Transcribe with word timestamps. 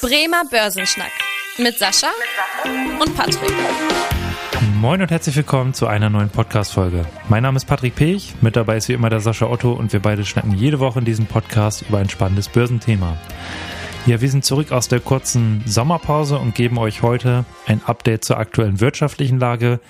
Bremer 0.00 0.44
Börsenschnack 0.48 1.10
mit 1.58 1.76
Sascha 1.76 2.06
und 3.00 3.16
Patrick. 3.16 3.52
Moin 4.80 5.02
und 5.02 5.10
herzlich 5.10 5.34
willkommen 5.34 5.74
zu 5.74 5.88
einer 5.88 6.08
neuen 6.08 6.30
Podcast-Folge. 6.30 7.04
Mein 7.28 7.42
Name 7.42 7.56
ist 7.56 7.64
Patrick 7.64 7.96
Pech, 7.96 8.34
mit 8.40 8.54
dabei 8.54 8.76
ist 8.76 8.88
wie 8.88 8.92
immer 8.92 9.10
der 9.10 9.18
Sascha 9.18 9.46
Otto 9.46 9.72
und 9.72 9.92
wir 9.92 9.98
beide 9.98 10.24
schnacken 10.24 10.54
jede 10.54 10.78
Woche 10.78 11.00
in 11.00 11.04
diesem 11.04 11.26
Podcast 11.26 11.82
über 11.88 11.98
ein 11.98 12.08
spannendes 12.08 12.48
Börsenthema. 12.48 13.16
Ja, 14.06 14.20
wir 14.20 14.30
sind 14.30 14.44
zurück 14.44 14.70
aus 14.70 14.86
der 14.86 15.00
kurzen 15.00 15.64
Sommerpause 15.66 16.38
und 16.38 16.54
geben 16.54 16.78
euch 16.78 17.02
heute 17.02 17.44
ein 17.66 17.82
Update 17.84 18.24
zur 18.24 18.38
aktuellen 18.38 18.78
wirtschaftlichen 18.80 19.40
Lage 19.40 19.80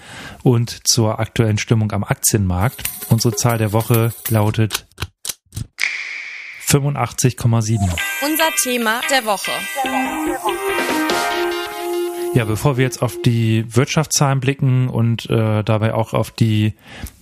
und 0.42 0.88
zur 0.88 1.20
aktuellen 1.20 1.58
Stimmung 1.58 1.92
am 1.92 2.02
Aktienmarkt. 2.02 2.82
Unsere 3.10 3.36
Zahl 3.36 3.58
der 3.58 3.74
Woche 3.74 4.14
lautet 4.30 4.86
85,7. 6.68 7.78
Unser 8.22 8.50
Thema 8.62 9.00
der 9.10 9.24
Woche. 9.24 9.50
Ja, 12.34 12.44
bevor 12.44 12.76
wir 12.76 12.84
jetzt 12.84 13.00
auf 13.00 13.16
die 13.22 13.64
Wirtschaftszahlen 13.74 14.40
blicken 14.40 14.88
und 14.88 15.30
äh, 15.30 15.64
dabei 15.64 15.94
auch 15.94 16.12
auf 16.12 16.30
die 16.30 16.74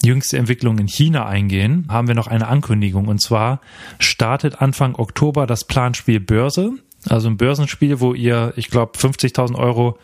jüngste 0.02 0.36
Entwicklung 0.36 0.78
in 0.78 0.88
China 0.88 1.26
eingehen, 1.26 1.86
haben 1.88 2.08
wir 2.08 2.16
noch 2.16 2.26
eine 2.26 2.48
Ankündigung. 2.48 3.06
Und 3.06 3.22
zwar 3.22 3.60
startet 4.00 4.60
Anfang 4.60 4.96
Oktober 4.96 5.46
das 5.46 5.64
Planspiel 5.64 6.18
Börse. 6.18 6.72
Also 7.08 7.28
ein 7.28 7.36
Börsenspiel, 7.36 8.00
wo 8.00 8.14
ihr, 8.14 8.52
ich 8.56 8.68
glaube, 8.68 8.98
50.000 8.98 9.54
Euro 9.56 9.98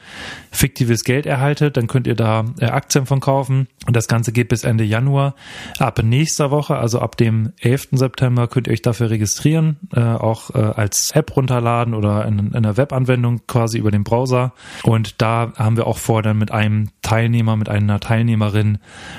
fiktives 0.51 1.05
Geld 1.05 1.27
erhaltet. 1.27 1.77
Dann 1.77 1.87
könnt 1.87 2.06
ihr 2.06 2.15
da 2.15 2.45
äh, 2.60 2.66
Aktien 2.66 3.06
von 3.06 3.20
kaufen. 3.20 3.69
Und 3.87 3.97
das 3.97 4.09
Ganze 4.09 4.33
geht 4.33 4.48
bis 4.48 4.65
Ende 4.65 4.84
Januar. 4.84 5.34
Ab 5.79 6.01
nächster 6.02 6.51
Woche, 6.51 6.77
also 6.77 7.01
ab 7.01 7.16
dem 7.16 7.52
11. 7.60 7.88
September, 7.93 8.46
könnt 8.48 8.66
ihr 8.66 8.73
euch 8.73 8.83
dafür 8.83 9.10
registrieren. 9.10 9.79
Äh, 9.95 10.01
auch 10.01 10.55
äh, 10.55 10.59
als 10.59 11.10
App 11.12 11.37
runterladen 11.37 11.95
oder 11.95 12.27
in, 12.27 12.38
in 12.38 12.55
einer 12.55 12.77
Webanwendung 12.77 13.41
quasi 13.46 13.79
über 13.79 13.91
den 13.91 14.05
Browser. 14.05 14.52
Und 14.84 15.21
da 15.21 15.52
haben 15.57 15.77
wir 15.77 15.87
auch 15.87 15.98
vor, 15.98 16.23
dann 16.23 16.38
mit 16.38 16.51
einem 16.51 16.91
Teilnehmer, 17.02 17.57
mit 17.57 17.69
einer 17.69 18.01
Teilnehmerin 18.01 18.79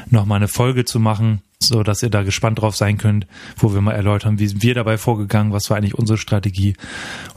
nochmal 0.09 0.37
eine 0.37 0.47
Folge 0.47 0.85
zu 0.85 0.99
machen 0.99 1.41
so 1.67 1.83
dass 1.83 2.03
ihr 2.03 2.09
da 2.09 2.23
gespannt 2.23 2.61
drauf 2.61 2.75
sein 2.75 2.97
könnt, 2.97 3.27
wo 3.57 3.73
wir 3.73 3.81
mal 3.81 3.93
erläutern, 3.93 4.39
wie 4.39 4.47
sind 4.47 4.63
wir 4.63 4.73
dabei 4.73 4.97
vorgegangen, 4.97 5.53
was 5.53 5.69
war 5.69 5.77
eigentlich 5.77 5.95
unsere 5.95 6.17
Strategie 6.17 6.75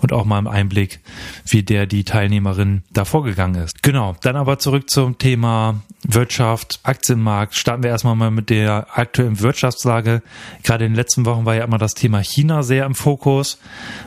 und 0.00 0.12
auch 0.12 0.24
mal 0.24 0.38
im 0.38 0.46
Einblick, 0.46 1.00
wie 1.46 1.62
der 1.62 1.86
die 1.86 2.04
Teilnehmerin 2.04 2.82
da 2.92 3.04
vorgegangen 3.04 3.62
ist. 3.62 3.82
Genau, 3.82 4.16
dann 4.22 4.36
aber 4.36 4.58
zurück 4.58 4.90
zum 4.90 5.18
Thema 5.18 5.82
Wirtschaft, 6.02 6.80
Aktienmarkt. 6.82 7.56
Starten 7.56 7.82
wir 7.82 7.90
erstmal 7.90 8.16
mal 8.16 8.30
mit 8.30 8.50
der 8.50 8.86
aktuellen 8.96 9.40
Wirtschaftslage. 9.40 10.22
Gerade 10.62 10.84
in 10.84 10.92
den 10.92 10.96
letzten 10.96 11.26
Wochen 11.26 11.44
war 11.44 11.54
ja 11.54 11.64
immer 11.64 11.78
das 11.78 11.94
Thema 11.94 12.22
China 12.22 12.62
sehr 12.62 12.86
im 12.86 12.94
Fokus. 12.94 13.58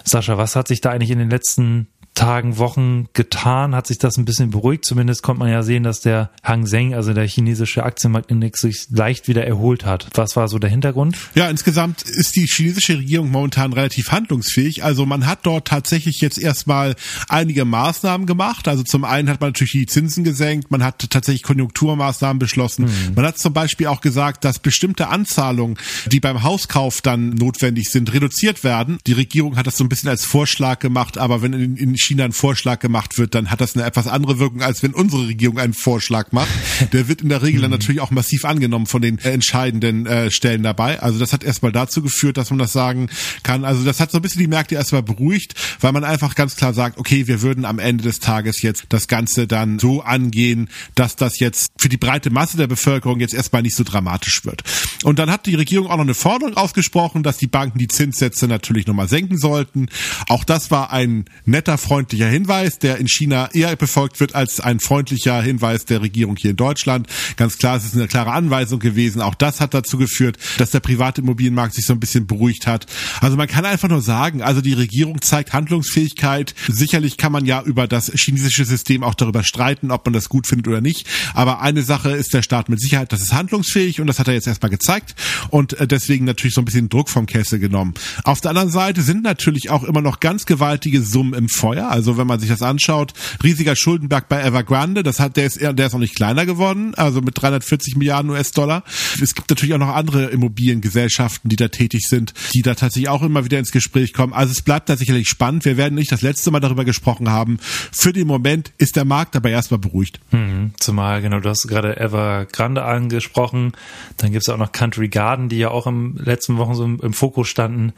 Sascha, 0.03 0.37
was 0.37 0.55
hat 0.55 0.67
sich 0.67 0.81
da 0.81 0.91
eigentlich 0.91 1.11
in 1.11 1.19
den 1.19 1.29
letzten 1.29 1.87
Tagen, 2.13 2.57
Wochen 2.57 3.07
getan? 3.13 3.73
Hat 3.73 3.87
sich 3.87 3.97
das 3.97 4.17
ein 4.17 4.25
bisschen 4.25 4.51
beruhigt? 4.51 4.83
Zumindest 4.83 5.23
konnte 5.23 5.39
man 5.39 5.49
ja 5.49 5.63
sehen, 5.63 5.83
dass 5.83 6.01
der 6.01 6.31
Hang 6.43 6.65
Seng, 6.65 6.93
also 6.93 7.13
der 7.13 7.27
chinesische 7.27 7.83
Aktienmarktindex, 7.83 8.61
sich 8.61 8.87
leicht 8.89 9.27
wieder 9.27 9.45
erholt 9.45 9.85
hat. 9.85 10.07
Was 10.15 10.35
war 10.35 10.47
so 10.49 10.59
der 10.59 10.69
Hintergrund? 10.69 11.17
Ja, 11.35 11.49
insgesamt 11.49 12.01
ist 12.01 12.35
die 12.35 12.45
chinesische 12.45 12.97
Regierung 12.97 13.31
momentan 13.31 13.71
relativ 13.71 14.11
handlungsfähig. 14.11 14.83
Also 14.83 15.05
man 15.05 15.27
hat 15.27 15.39
dort 15.43 15.67
tatsächlich 15.67 16.19
jetzt 16.19 16.37
erstmal 16.37 16.95
einige 17.29 17.63
Maßnahmen 17.63 18.27
gemacht. 18.27 18.67
Also 18.67 18.83
zum 18.83 19.05
einen 19.05 19.29
hat 19.29 19.39
man 19.39 19.49
natürlich 19.49 19.71
die 19.71 19.85
Zinsen 19.85 20.23
gesenkt, 20.23 20.71
man 20.71 20.83
hat 20.83 21.09
tatsächlich 21.09 21.43
Konjunkturmaßnahmen 21.43 22.39
beschlossen. 22.39 22.85
Mhm. 22.85 23.15
Man 23.15 23.25
hat 23.25 23.37
zum 23.37 23.53
Beispiel 23.53 23.87
auch 23.87 24.01
gesagt, 24.01 24.43
dass 24.43 24.59
bestimmte 24.59 25.07
Anzahlungen, 25.07 25.77
die 26.07 26.19
beim 26.19 26.43
Hauskauf 26.43 27.01
dann 27.01 27.29
notwendig 27.29 27.89
sind, 27.89 28.11
reduziert 28.13 28.63
werden. 28.63 28.97
Die 29.07 29.13
Regierung 29.13 29.55
hat 29.55 29.67
das 29.67 29.77
so 29.77 29.83
ein 29.83 29.89
bisschen 29.89 30.09
als 30.09 30.25
Vorschlag 30.25 30.79
gemacht, 30.79 31.17
aber 31.17 31.41
wenn 31.41 31.53
in, 31.53 31.77
in 31.77 31.95
China 32.09 32.25
ein 32.25 32.31
Vorschlag 32.31 32.79
gemacht 32.79 33.17
wird, 33.17 33.35
dann 33.35 33.51
hat 33.51 33.61
das 33.61 33.75
eine 33.75 33.85
etwas 33.85 34.07
andere 34.07 34.39
Wirkung, 34.39 34.63
als 34.63 34.81
wenn 34.81 34.93
unsere 34.93 35.27
Regierung 35.27 35.59
einen 35.59 35.73
Vorschlag 35.73 36.31
macht. 36.31 36.49
Der 36.91 37.07
wird 37.07 37.21
in 37.21 37.29
der 37.29 37.43
Regel 37.43 37.61
dann 37.61 37.69
mhm. 37.69 37.77
natürlich 37.77 38.01
auch 38.01 38.11
massiv 38.11 38.45
angenommen 38.45 38.87
von 38.87 39.01
den 39.01 39.19
äh, 39.19 39.31
entscheidenden 39.31 40.05
äh, 40.05 40.31
Stellen 40.31 40.63
dabei. 40.63 40.99
Also 41.01 41.19
das 41.19 41.33
hat 41.33 41.43
erstmal 41.43 41.71
dazu 41.71 42.01
geführt, 42.01 42.37
dass 42.37 42.49
man 42.49 42.59
das 42.59 42.71
sagen 42.71 43.09
kann. 43.43 43.63
Also 43.63 43.83
das 43.83 43.99
hat 43.99 44.11
so 44.11 44.17
ein 44.17 44.21
bisschen 44.21 44.41
die 44.41 44.47
Märkte 44.47 44.75
erstmal 44.75 45.03
beruhigt, 45.03 45.53
weil 45.79 45.91
man 45.91 46.03
einfach 46.03 46.35
ganz 46.35 46.55
klar 46.55 46.73
sagt, 46.73 46.97
okay, 46.97 47.27
wir 47.27 47.41
würden 47.41 47.65
am 47.65 47.79
Ende 47.79 48.03
des 48.03 48.19
Tages 48.19 48.61
jetzt 48.61 48.85
das 48.89 49.07
Ganze 49.07 49.45
dann 49.45 49.77
so 49.77 50.01
angehen, 50.01 50.69
dass 50.95 51.15
das 51.15 51.39
jetzt 51.39 51.71
für 51.77 51.89
die 51.89 51.97
breite 51.97 52.31
Masse 52.31 52.57
der 52.57 52.67
Bevölkerung 52.67 53.19
jetzt 53.19 53.33
erstmal 53.35 53.61
nicht 53.61 53.75
so 53.75 53.83
dramatisch 53.83 54.45
wird. 54.45 54.63
Und 55.03 55.19
dann 55.19 55.29
hat 55.29 55.45
die 55.45 55.55
Regierung 55.55 55.87
auch 55.87 55.97
noch 55.97 56.03
eine 56.03 56.13
Forderung 56.13 56.57
ausgesprochen, 56.57 57.21
dass 57.21 57.37
die 57.37 57.47
Banken 57.47 57.77
die 57.77 57.87
Zinssätze 57.87 58.47
natürlich 58.47 58.87
nochmal 58.87 59.07
senken 59.07 59.37
sollten. 59.37 59.89
Auch 60.27 60.43
das 60.43 60.71
war 60.71 60.91
ein 60.91 61.25
netter 61.45 61.77
Freund 61.89 62.09
freundlicher 62.09 62.29
Hinweis, 62.29 62.79
der 62.79 62.97
in 62.97 63.07
China 63.07 63.49
eher 63.53 63.75
befolgt 63.75 64.19
wird 64.19 64.33
als 64.33 64.59
ein 64.59 64.79
freundlicher 64.79 65.41
Hinweis 65.41 65.85
der 65.85 66.01
Regierung 66.01 66.37
hier 66.37 66.51
in 66.51 66.55
Deutschland. 66.55 67.07
Ganz 67.35 67.57
klar, 67.57 67.75
es 67.75 67.83
ist 67.83 67.93
eine 67.93 68.07
klare 68.07 68.31
Anweisung 68.31 68.79
gewesen. 68.79 69.21
Auch 69.21 69.35
das 69.35 69.59
hat 69.59 69.73
dazu 69.73 69.97
geführt, 69.97 70.37
dass 70.57 70.71
der 70.71 70.79
private 70.79 71.21
Immobilienmarkt 71.21 71.75
sich 71.75 71.85
so 71.85 71.93
ein 71.93 71.99
bisschen 71.99 72.25
beruhigt 72.25 72.67
hat. 72.67 72.85
Also 73.19 73.37
man 73.37 73.47
kann 73.47 73.65
einfach 73.65 73.89
nur 73.89 74.01
sagen, 74.01 74.41
also 74.41 74.61
die 74.61 74.73
Regierung 74.73 75.21
zeigt 75.21 75.51
Handlungsfähigkeit. 75.51 76.55
Sicherlich 76.69 77.17
kann 77.17 77.31
man 77.31 77.45
ja 77.45 77.61
über 77.61 77.85
das 77.85 78.11
chinesische 78.15 78.65
System 78.65 79.03
auch 79.03 79.13
darüber 79.13 79.43
streiten, 79.43 79.91
ob 79.91 80.05
man 80.05 80.13
das 80.13 80.29
gut 80.29 80.47
findet 80.47 80.67
oder 80.67 80.81
nicht. 80.81 81.05
Aber 81.33 81.61
eine 81.61 81.83
Sache 81.83 82.11
ist 82.11 82.33
der 82.33 82.43
Staat 82.43 82.69
mit 82.69 82.79
Sicherheit, 82.79 83.11
das 83.11 83.21
ist 83.21 83.33
handlungsfähig 83.33 83.99
und 83.99 84.07
das 84.07 84.19
hat 84.19 84.27
er 84.27 84.33
jetzt 84.33 84.47
erstmal 84.47 84.71
gezeigt 84.71 85.15
und 85.49 85.73
äh, 85.73 85.85
deswegen 85.85 86.25
natürlich 86.25 86.53
so 86.53 86.61
ein 86.61 86.65
bisschen 86.65 86.89
Druck 86.89 87.09
vom 87.09 87.25
Kessel 87.25 87.59
genommen. 87.59 87.93
Auf 88.23 88.41
der 88.41 88.49
anderen 88.51 88.71
Seite 88.71 89.01
sind 89.01 89.21
natürlich 89.21 89.69
auch 89.69 89.83
immer 89.83 90.01
noch 90.01 90.21
ganz 90.21 90.45
gewaltige 90.45 91.01
Summen 91.01 91.33
im 91.33 91.49
Feuer. 91.49 91.78
Also 91.87 92.17
wenn 92.17 92.27
man 92.27 92.39
sich 92.39 92.49
das 92.49 92.61
anschaut, 92.61 93.13
riesiger 93.43 93.75
Schuldenberg 93.75 94.27
bei 94.27 94.41
Evergrande, 94.43 95.03
das 95.03 95.19
hat, 95.19 95.37
der 95.37 95.45
ist, 95.45 95.61
der 95.61 95.77
ist 95.77 95.93
noch 95.93 95.99
nicht 95.99 96.15
kleiner 96.15 96.45
geworden, 96.45 96.93
also 96.95 97.21
mit 97.21 97.41
340 97.41 97.95
Milliarden 97.95 98.31
US-Dollar. 98.31 98.83
Es 99.21 99.35
gibt 99.35 99.49
natürlich 99.49 99.73
auch 99.73 99.79
noch 99.79 99.95
andere 99.95 100.25
Immobiliengesellschaften, 100.25 101.49
die 101.49 101.55
da 101.55 101.67
tätig 101.69 102.07
sind, 102.07 102.33
die 102.53 102.61
da 102.61 102.75
tatsächlich 102.75 103.09
auch 103.09 103.21
immer 103.21 103.45
wieder 103.45 103.59
ins 103.59 103.71
Gespräch 103.71 104.13
kommen. 104.13 104.33
Also 104.33 104.51
es 104.51 104.61
bleibt 104.61 104.89
da 104.89 104.97
sicherlich 104.97 105.29
spannend. 105.29 105.65
Wir 105.65 105.77
werden 105.77 105.95
nicht 105.95 106.11
das 106.11 106.21
letzte 106.21 106.51
Mal 106.51 106.59
darüber 106.59 106.85
gesprochen 106.85 107.29
haben. 107.29 107.57
Für 107.91 108.13
den 108.13 108.27
Moment 108.27 108.71
ist 108.77 108.95
der 108.95 109.05
Markt 109.05 109.35
aber 109.35 109.49
erstmal 109.49 109.79
beruhigt. 109.79 110.19
Hm, 110.31 110.71
zumal, 110.79 111.21
genau, 111.21 111.39
du 111.39 111.49
hast 111.49 111.67
gerade 111.67 111.97
Evergrande 111.97 112.83
angesprochen. 112.83 113.73
Dann 114.17 114.31
gibt 114.31 114.43
es 114.43 114.49
auch 114.49 114.57
noch 114.57 114.71
Country 114.71 115.09
Garden, 115.09 115.49
die 115.49 115.57
ja 115.57 115.69
auch 115.69 115.87
im 115.87 116.17
letzten 116.17 116.57
Wochen 116.57 116.75
so 116.75 116.83
im, 116.83 116.99
im 117.01 117.13
Fokus 117.13 117.47
standen. 117.47 117.93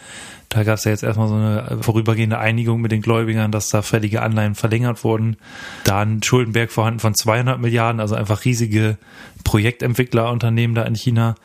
Da 0.50 0.63
gab 0.63 0.75
es 0.75 0.84
ja 0.84 0.92
jetzt 0.92 1.03
erstmal 1.03 1.30
so 1.30 1.36
eine 1.36 1.78
vorübergehende 1.81 2.38
Einigung 2.38 2.81
mit 2.81 2.92
den 2.92 3.02
Gläubigern, 3.02 3.53
dass 3.53 3.69
da 3.72 3.82
fällige 3.82 4.22
Anleihen 4.22 4.56
verlängert 4.56 5.04
wurden. 5.04 5.38
Da 5.84 6.02
ein 6.02 6.22
Schuldenberg 6.24 6.72
vorhanden 6.72 7.00
von 7.00 7.16
200 7.16 7.59
Milliarden, 7.59 8.00
also 8.00 8.16
einfach 8.16 8.46
riesige 8.46 8.98
Projektentwicklerunternehmen 9.44 10.76
da 10.76 10.84
in 10.84 10.96
China. 10.96 11.36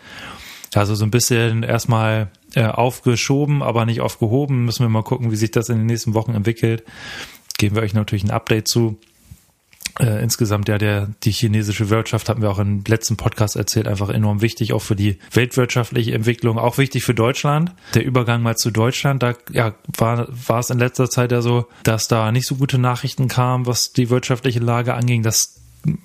Also 0.75 0.94
so 0.94 1.04
ein 1.04 1.10
bisschen 1.10 1.62
erstmal 1.62 2.31
äh, 2.54 2.65
aufgeschoben, 2.65 3.62
aber 3.62 3.86
nicht 3.86 4.00
aufgehoben. 4.00 4.65
Müssen 4.65 4.84
wir 4.84 4.88
mal 4.88 5.03
gucken, 5.03 5.31
wie 5.31 5.36
sich 5.36 5.50
das 5.50 5.69
in 5.69 5.78
den 5.78 5.86
nächsten 5.86 6.15
Wochen 6.15 6.34
entwickelt. 6.34 6.84
Geben 7.59 7.76
wir 7.76 7.82
euch 7.82 7.94
natürlich 7.94 8.25
ein 8.25 8.31
Update 8.31 8.69
zu 8.69 8.98
äh, 10.00 10.22
insgesamt 10.22 10.68
ja 10.68 10.78
der 10.78 11.08
die 11.22 11.30
chinesische 11.30 11.90
Wirtschaft 11.90 12.28
hatten 12.28 12.42
wir 12.42 12.50
auch 12.50 12.58
im 12.58 12.84
letzten 12.86 13.16
Podcast 13.16 13.56
erzählt 13.56 13.88
einfach 13.88 14.08
enorm 14.08 14.42
wichtig 14.42 14.72
auch 14.72 14.82
für 14.82 14.96
die 14.96 15.18
weltwirtschaftliche 15.32 16.14
Entwicklung 16.14 16.58
auch 16.58 16.78
wichtig 16.78 17.04
für 17.04 17.14
Deutschland 17.14 17.72
der 17.94 18.04
Übergang 18.04 18.42
mal 18.42 18.56
zu 18.56 18.70
Deutschland 18.70 19.22
da 19.22 19.34
ja 19.50 19.74
war 19.96 20.28
war 20.28 20.60
es 20.60 20.70
in 20.70 20.78
letzter 20.78 21.10
Zeit 21.10 21.32
ja 21.32 21.40
so 21.40 21.66
dass 21.82 22.08
da 22.08 22.32
nicht 22.32 22.46
so 22.46 22.56
gute 22.56 22.78
Nachrichten 22.78 23.28
kamen 23.28 23.66
was 23.66 23.92
die 23.92 24.10
wirtschaftliche 24.10 24.60
Lage 24.60 24.94
anging 24.94 25.22
das 25.22 25.56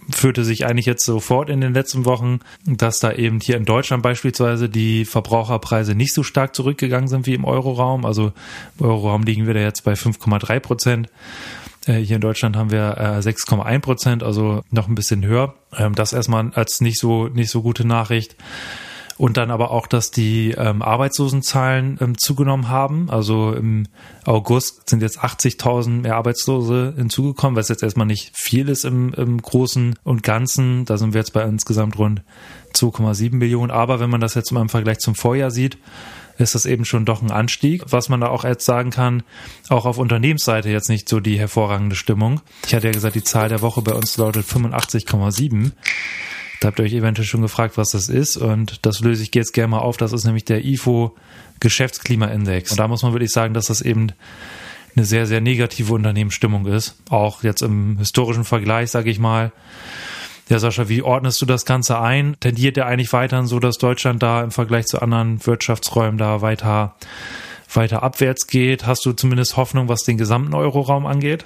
führte 0.10 0.44
sich 0.44 0.66
eigentlich 0.66 0.86
jetzt 0.86 1.06
sofort 1.06 1.50
in 1.50 1.62
den 1.62 1.74
letzten 1.74 2.06
Wochen, 2.06 2.40
dass 2.66 3.00
da 3.00 3.12
eben 3.12 3.40
hier 3.40 3.58
in 3.58 3.66
Deutschland 3.66 4.04
beispielsweise 4.04 4.70
die 4.70 5.06
Verbraucherpreise 5.06 5.96
nicht 5.96 6.14
so 6.14 6.24
stark 6.24 6.56
zurückgegangen 6.56 7.08
sind 7.08 7.26
wie 7.26 7.34
im 7.34 7.46
Euroraum. 7.46 8.06
Also 8.06 8.34
im 8.80 8.86
Euroraum 8.86 9.24
liegen 9.24 9.48
wir 9.48 9.54
da 9.54 9.62
jetzt 9.62 9.84
bei 9.84 9.94
5,3 9.94 10.60
Prozent. 10.60 11.10
Äh, 11.86 12.00
hier 12.00 12.16
in 12.18 12.22
Deutschland 12.22 12.56
haben 12.56 12.72
wir 12.72 12.98
6,1 13.22 13.70
äh, 13.70 13.80
Prozent, 13.80 14.24
also 14.24 14.64
noch 14.70 14.88
ein 14.88 14.96
bisschen 14.96 15.26
höher. 15.26 15.56
Ähm, 15.76 15.96
das 15.96 16.14
erstmal 16.14 16.52
als 16.54 16.82
nicht 16.82 17.00
so, 17.00 17.28
nicht 17.28 17.50
so 17.50 17.62
gute 17.62 17.86
Nachricht. 17.86 18.36
Und 19.18 19.38
dann 19.38 19.52
aber 19.52 19.70
auch, 19.70 19.86
dass 19.86 20.10
die 20.10 20.50
ähm, 20.58 20.82
Arbeitslosenzahlen 20.82 22.00
ähm, 22.02 22.18
zugenommen 22.18 22.70
haben. 22.70 23.08
Also 23.12 23.54
im 23.54 23.86
August 24.26 24.90
sind 24.90 25.04
jetzt 25.04 25.20
80.000 25.20 26.02
mehr 26.02 26.16
Arbeitslose 26.16 26.96
hinzugekommen, 26.98 27.56
was 27.56 27.70
jetzt 27.70 27.84
erstmal 27.84 28.08
nicht 28.08 28.32
viel 28.34 28.68
ist 28.68 28.84
im, 28.84 29.14
im 29.14 29.40
Großen 29.40 29.94
und 30.04 30.24
Ganzen. 30.24 30.86
Da 30.86 30.98
sind 30.98 31.14
wir 31.14 31.20
jetzt 31.22 31.34
bei 31.34 31.44
insgesamt 31.44 32.00
rund 32.00 32.24
2,7 32.74 33.36
Millionen. 33.36 33.70
Aber 33.70 34.00
wenn 34.00 34.10
man 34.10 34.22
das 34.22 34.34
jetzt 34.34 34.52
mal 34.52 34.62
im 34.62 34.70
Vergleich 34.70 34.98
zum 34.98 35.14
Vorjahr 35.14 35.52
sieht, 35.52 35.78
ist 36.38 36.56
das 36.56 36.66
eben 36.66 36.86
schon 36.86 37.06
doch 37.06 37.22
ein 37.22 37.32
Anstieg. 37.32 37.84
Was 37.88 38.10
man 38.10 38.22
da 38.22 38.28
auch 38.28 38.44
jetzt 38.44 38.66
sagen 38.66 38.90
kann, 38.90 39.24
auch 39.70 39.86
auf 39.86 39.98
Unternehmensseite 39.98 40.70
jetzt 40.70 40.90
nicht 40.90 41.08
so 41.08 41.20
die 41.20 41.40
hervorragende 41.40 41.96
Stimmung. 41.96 42.42
Ich 42.66 42.74
hatte 42.74 42.88
ja 42.88 42.94
gesagt, 42.94 43.16
die 43.16 43.24
Zahl 43.24 43.50
der 43.50 43.62
Woche 43.62 43.82
bei 43.82 43.94
uns 43.94 44.18
lautet 44.18 44.46
85,7. 44.46 45.72
Da 46.60 46.68
habt 46.68 46.80
ihr 46.80 46.86
euch 46.86 46.94
eventuell 46.94 47.28
schon 47.28 47.42
gefragt, 47.42 47.78
was 47.78 47.92
das 47.92 48.08
ist. 48.08 48.38
Und 48.38 48.86
das 48.86 49.00
löse 49.00 49.24
ich 49.24 49.34
jetzt 49.34 49.54
gerne 49.54 49.70
mal 49.70 49.80
auf. 49.80 49.98
Das 49.98 50.14
ist 50.14 50.26
nämlich 50.26 50.46
der 50.46 50.64
IFO 50.64 51.16
Geschäftsklimaindex. 51.60 52.72
Und 52.72 52.80
da 52.80 52.88
muss 52.88 53.04
man 53.04 53.14
wirklich 53.14 53.32
sagen, 53.32 53.54
dass 53.54 53.68
das 53.68 53.82
eben 53.82 54.12
eine 54.96 55.06
sehr, 55.06 55.26
sehr 55.26 55.42
negative 55.42 55.94
Unternehmensstimmung 55.94 56.66
ist. 56.66 56.96
Auch 57.10 57.44
jetzt 57.44 57.62
im 57.62 57.98
historischen 57.98 58.44
Vergleich, 58.44 58.92
sage 58.92 59.10
ich 59.10 59.20
mal. 59.20 59.52
Ja, 60.52 60.60
Sascha, 60.60 60.90
wie 60.90 61.02
ordnest 61.02 61.42
du 61.42 61.46
das 61.46 61.64
Ganze 61.64 62.02
ein? 62.02 62.36
Tendiert 62.42 62.76
der 62.76 62.86
eigentlich 62.86 63.14
weiterhin 63.14 63.48
so, 63.48 63.60
dass 63.60 63.78
Deutschland 63.78 64.22
da 64.22 64.44
im 64.44 64.52
Vergleich 64.52 64.86
zu 64.86 65.02
anderen 65.02 65.46
Wirtschaftsräumen 65.48 66.18
da 66.18 66.42
weiter 66.42 66.94
weiter 67.76 68.04
abwärts 68.04 68.48
geht? 68.48 68.86
Hast 68.86 69.06
du 69.06 69.14
zumindest 69.14 69.58
Hoffnung, 69.58 69.88
was 69.88 70.04
den 70.04 70.18
gesamten 70.18 70.54
Euroraum 70.54 71.06
angeht? 71.06 71.46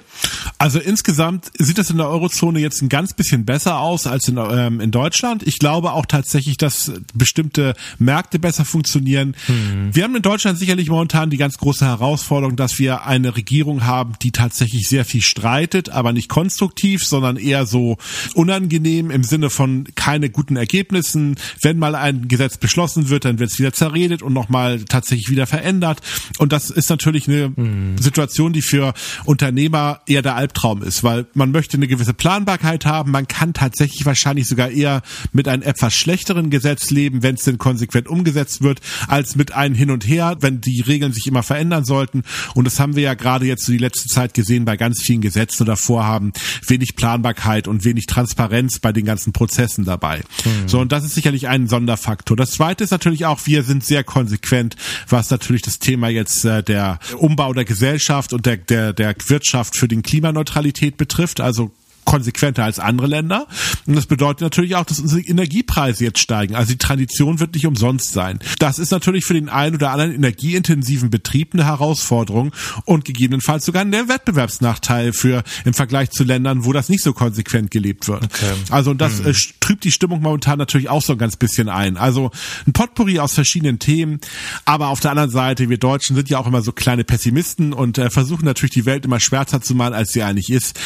Also 0.58 0.78
insgesamt 0.78 1.50
sieht 1.58 1.78
es 1.78 1.90
in 1.90 1.98
der 1.98 2.08
Eurozone 2.08 2.60
jetzt 2.60 2.82
ein 2.82 2.88
ganz 2.88 3.14
bisschen 3.14 3.44
besser 3.44 3.78
aus 3.78 4.06
als 4.06 4.28
in, 4.28 4.38
ähm, 4.38 4.80
in 4.80 4.90
Deutschland. 4.90 5.42
Ich 5.46 5.58
glaube 5.58 5.92
auch 5.92 6.06
tatsächlich, 6.06 6.56
dass 6.56 6.92
bestimmte 7.14 7.74
Märkte 7.98 8.38
besser 8.38 8.64
funktionieren. 8.64 9.36
Hm. 9.46 9.94
Wir 9.94 10.04
haben 10.04 10.16
in 10.16 10.22
Deutschland 10.22 10.58
sicherlich 10.58 10.88
momentan 10.88 11.30
die 11.30 11.36
ganz 11.36 11.58
große 11.58 11.84
Herausforderung, 11.84 12.56
dass 12.56 12.78
wir 12.78 13.06
eine 13.06 13.36
Regierung 13.36 13.84
haben, 13.84 14.14
die 14.22 14.32
tatsächlich 14.32 14.88
sehr 14.88 15.04
viel 15.04 15.22
streitet, 15.22 15.90
aber 15.90 16.12
nicht 16.12 16.28
konstruktiv, 16.28 17.04
sondern 17.04 17.36
eher 17.36 17.66
so 17.66 17.98
unangenehm 18.34 19.10
im 19.10 19.24
Sinne 19.24 19.50
von 19.50 19.88
keine 19.94 20.30
guten 20.30 20.56
Ergebnissen. 20.56 21.36
Wenn 21.60 21.78
mal 21.78 21.94
ein 21.94 22.28
Gesetz 22.28 22.56
beschlossen 22.56 23.08
wird, 23.08 23.24
dann 23.24 23.38
wird 23.38 23.50
es 23.50 23.58
wieder 23.58 23.72
zerredet 23.72 24.22
und 24.22 24.32
nochmal 24.32 24.84
tatsächlich 24.84 25.30
wieder 25.30 25.46
verändert. 25.46 26.00
Und 26.38 26.52
das 26.52 26.70
ist 26.70 26.90
natürlich 26.90 27.28
eine 27.28 27.52
mhm. 27.54 27.98
Situation, 27.98 28.52
die 28.52 28.62
für 28.62 28.94
Unternehmer 29.24 30.00
eher 30.06 30.22
der 30.22 30.36
Albtraum 30.36 30.82
ist, 30.82 31.02
weil 31.02 31.26
man 31.34 31.50
möchte 31.50 31.76
eine 31.76 31.88
gewisse 31.88 32.14
Planbarkeit 32.14 32.86
haben. 32.86 33.10
Man 33.10 33.28
kann 33.28 33.54
tatsächlich 33.54 34.04
wahrscheinlich 34.06 34.48
sogar 34.48 34.70
eher 34.70 35.02
mit 35.32 35.48
einem 35.48 35.62
etwas 35.62 35.94
schlechteren 35.94 36.50
Gesetz 36.50 36.90
leben, 36.90 37.22
wenn 37.22 37.36
es 37.36 37.42
denn 37.42 37.58
konsequent 37.58 38.08
umgesetzt 38.08 38.62
wird, 38.62 38.80
als 39.08 39.36
mit 39.36 39.52
einem 39.52 39.74
Hin 39.74 39.90
und 39.90 40.06
Her, 40.06 40.36
wenn 40.40 40.60
die 40.60 40.80
Regeln 40.80 41.12
sich 41.12 41.26
immer 41.26 41.42
verändern 41.42 41.84
sollten. 41.84 42.22
Und 42.54 42.64
das 42.64 42.80
haben 42.80 42.96
wir 42.96 43.02
ja 43.02 43.14
gerade 43.14 43.46
jetzt 43.46 43.64
so 43.64 43.72
die 43.72 43.78
letzte 43.78 44.08
Zeit 44.08 44.34
gesehen 44.34 44.64
bei 44.64 44.76
ganz 44.76 45.02
vielen 45.02 45.20
Gesetzen 45.20 45.62
oder 45.62 45.76
Vorhaben. 45.76 46.32
Wenig 46.66 46.96
Planbarkeit 46.96 47.68
und 47.68 47.84
wenig 47.84 48.06
Transparenz 48.06 48.78
bei 48.78 48.92
den 48.92 49.04
ganzen 49.04 49.32
Prozessen 49.32 49.84
dabei. 49.84 50.22
Mhm. 50.44 50.68
So, 50.68 50.80
und 50.80 50.92
das 50.92 51.04
ist 51.04 51.14
sicherlich 51.14 51.48
ein 51.48 51.68
Sonderfaktor. 51.68 52.36
Das 52.36 52.50
zweite 52.52 52.84
ist 52.84 52.90
natürlich 52.90 53.26
auch, 53.26 53.40
wir 53.46 53.62
sind 53.62 53.84
sehr 53.84 54.04
konsequent, 54.04 54.76
was 55.08 55.30
natürlich 55.30 55.62
das 55.62 55.78
Thema 55.78 56.05
Thema 56.06 56.08
jetzt 56.08 56.44
äh, 56.44 56.62
der 56.62 56.98
Umbau 57.18 57.52
der 57.52 57.64
Gesellschaft 57.64 58.32
und 58.32 58.46
der, 58.46 58.56
der, 58.56 58.92
der 58.92 59.14
Wirtschaft 59.26 59.76
für 59.76 59.88
den 59.88 60.02
Klimaneutralität 60.02 60.96
betrifft. 60.96 61.40
Also 61.40 61.70
konsequenter 62.06 62.64
als 62.64 62.78
andere 62.78 63.08
Länder. 63.08 63.46
Und 63.84 63.96
das 63.96 64.06
bedeutet 64.06 64.40
natürlich 64.40 64.76
auch, 64.76 64.86
dass 64.86 65.00
unsere 65.00 65.20
Energiepreise 65.20 66.04
jetzt 66.04 66.20
steigen. 66.20 66.54
Also 66.54 66.72
die 66.72 66.78
Tradition 66.78 67.40
wird 67.40 67.54
nicht 67.54 67.66
umsonst 67.66 68.12
sein. 68.12 68.38
Das 68.58 68.78
ist 68.78 68.92
natürlich 68.92 69.26
für 69.26 69.34
den 69.34 69.50
einen 69.50 69.76
oder 69.76 69.90
anderen 69.90 70.14
energieintensiven 70.14 71.10
Betrieb 71.10 71.52
eine 71.52 71.66
Herausforderung 71.66 72.52
und 72.84 73.04
gegebenenfalls 73.04 73.66
sogar 73.66 73.82
ein 73.82 73.92
Wettbewerbsnachteil 73.92 75.12
für 75.12 75.42
im 75.64 75.74
Vergleich 75.74 76.10
zu 76.10 76.24
Ländern, 76.24 76.64
wo 76.64 76.72
das 76.72 76.88
nicht 76.88 77.02
so 77.02 77.12
konsequent 77.12 77.70
gelebt 77.70 78.08
wird. 78.08 78.24
Okay. 78.24 78.52
Also 78.70 78.94
das 78.94 79.18
hm. 79.18 79.26
äh, 79.26 79.34
trübt 79.60 79.84
die 79.84 79.92
Stimmung 79.92 80.22
momentan 80.22 80.58
natürlich 80.58 80.88
auch 80.88 81.02
so 81.02 81.12
ein 81.12 81.18
ganz 81.18 81.36
bisschen 81.36 81.68
ein. 81.68 81.96
Also 81.96 82.30
ein 82.66 82.72
Potpourri 82.72 83.18
aus 83.18 83.34
verschiedenen 83.34 83.78
Themen, 83.78 84.20
aber 84.64 84.88
auf 84.88 85.00
der 85.00 85.10
anderen 85.10 85.30
Seite, 85.30 85.68
wir 85.68 85.78
Deutschen 85.78 86.14
sind 86.14 86.30
ja 86.30 86.38
auch 86.38 86.46
immer 86.46 86.62
so 86.62 86.72
kleine 86.72 87.04
Pessimisten 87.04 87.72
und 87.72 87.98
äh, 87.98 88.10
versuchen 88.10 88.44
natürlich 88.44 88.72
die 88.72 88.86
Welt 88.86 89.04
immer 89.04 89.18
schwärzer 89.18 89.60
zu 89.60 89.74
malen, 89.74 89.94
als 89.94 90.12
sie 90.12 90.22
eigentlich 90.22 90.50
ist. 90.50 90.78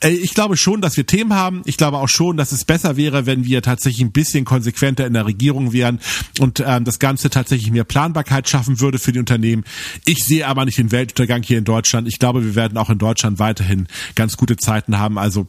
Äh, 0.00 0.10
ich 0.10 0.34
glaube 0.34 0.56
schon, 0.64 0.80
dass 0.80 0.96
wir 0.96 1.06
Themen 1.06 1.34
haben. 1.34 1.62
Ich 1.66 1.76
glaube 1.76 1.98
auch 1.98 2.08
schon, 2.08 2.36
dass 2.36 2.50
es 2.50 2.64
besser 2.64 2.96
wäre, 2.96 3.26
wenn 3.26 3.44
wir 3.44 3.62
tatsächlich 3.62 4.02
ein 4.02 4.12
bisschen 4.12 4.44
konsequenter 4.44 5.06
in 5.06 5.12
der 5.12 5.26
Regierung 5.26 5.72
wären 5.72 6.00
und 6.40 6.62
ähm, 6.66 6.84
das 6.84 6.98
Ganze 6.98 7.30
tatsächlich 7.30 7.70
mehr 7.70 7.84
Planbarkeit 7.84 8.48
schaffen 8.48 8.80
würde 8.80 8.98
für 8.98 9.12
die 9.12 9.18
Unternehmen. 9.18 9.64
Ich 10.06 10.24
sehe 10.24 10.48
aber 10.48 10.64
nicht 10.64 10.78
den 10.78 10.90
Weltuntergang 10.90 11.42
hier 11.42 11.58
in 11.58 11.64
Deutschland. 11.64 12.08
Ich 12.08 12.18
glaube, 12.18 12.44
wir 12.44 12.54
werden 12.54 12.78
auch 12.78 12.90
in 12.90 12.98
Deutschland 12.98 13.38
weiterhin 13.38 13.86
ganz 14.14 14.36
gute 14.36 14.56
Zeiten 14.56 14.98
haben. 14.98 15.18
Also 15.18 15.46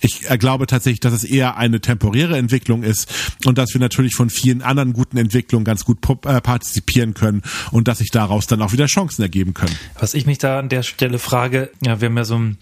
ich 0.00 0.20
glaube 0.38 0.66
tatsächlich, 0.66 1.00
dass 1.00 1.14
es 1.14 1.24
eher 1.24 1.56
eine 1.56 1.80
temporäre 1.80 2.36
Entwicklung 2.36 2.82
ist 2.82 3.08
und 3.46 3.56
dass 3.56 3.72
wir 3.72 3.80
natürlich 3.80 4.14
von 4.14 4.30
vielen 4.30 4.62
anderen 4.62 4.92
guten 4.92 5.16
Entwicklungen 5.16 5.64
ganz 5.64 5.84
gut 5.84 5.98
äh, 6.26 6.40
partizipieren 6.40 7.14
können 7.14 7.42
und 7.70 7.88
dass 7.88 7.98
sich 7.98 8.10
daraus 8.10 8.46
dann 8.46 8.60
auch 8.62 8.72
wieder 8.72 8.86
Chancen 8.86 9.22
ergeben 9.22 9.54
können. 9.54 9.74
Was 9.98 10.14
ich 10.14 10.26
mich 10.26 10.38
da 10.38 10.58
an 10.58 10.68
der 10.68 10.82
Stelle 10.82 11.18
frage, 11.18 11.70
ja, 11.84 12.00
wir 12.00 12.08
haben 12.08 12.16
ja 12.16 12.24
so 12.24 12.38
ein 12.38 12.58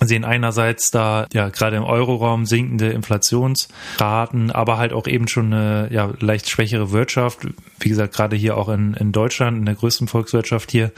sehen 0.00 0.24
einerseits 0.24 0.90
da 0.90 1.26
ja 1.32 1.48
gerade 1.48 1.76
im 1.76 1.84
Euroraum 1.84 2.46
sinkende 2.46 2.90
Inflationsraten, 2.90 4.50
aber 4.50 4.78
halt 4.78 4.92
auch 4.92 5.06
eben 5.06 5.28
schon 5.28 5.52
eine 5.52 5.88
ja, 5.92 6.12
leicht 6.20 6.48
schwächere 6.48 6.90
Wirtschaft. 6.90 7.46
Wie 7.78 7.88
gesagt, 7.88 8.14
gerade 8.14 8.36
hier 8.36 8.56
auch 8.56 8.68
in, 8.68 8.94
in 8.94 9.12
Deutschland, 9.12 9.58
in 9.58 9.66
der 9.66 9.74
größten 9.74 10.08
Volkswirtschaft 10.08 10.70
hier 10.70 10.92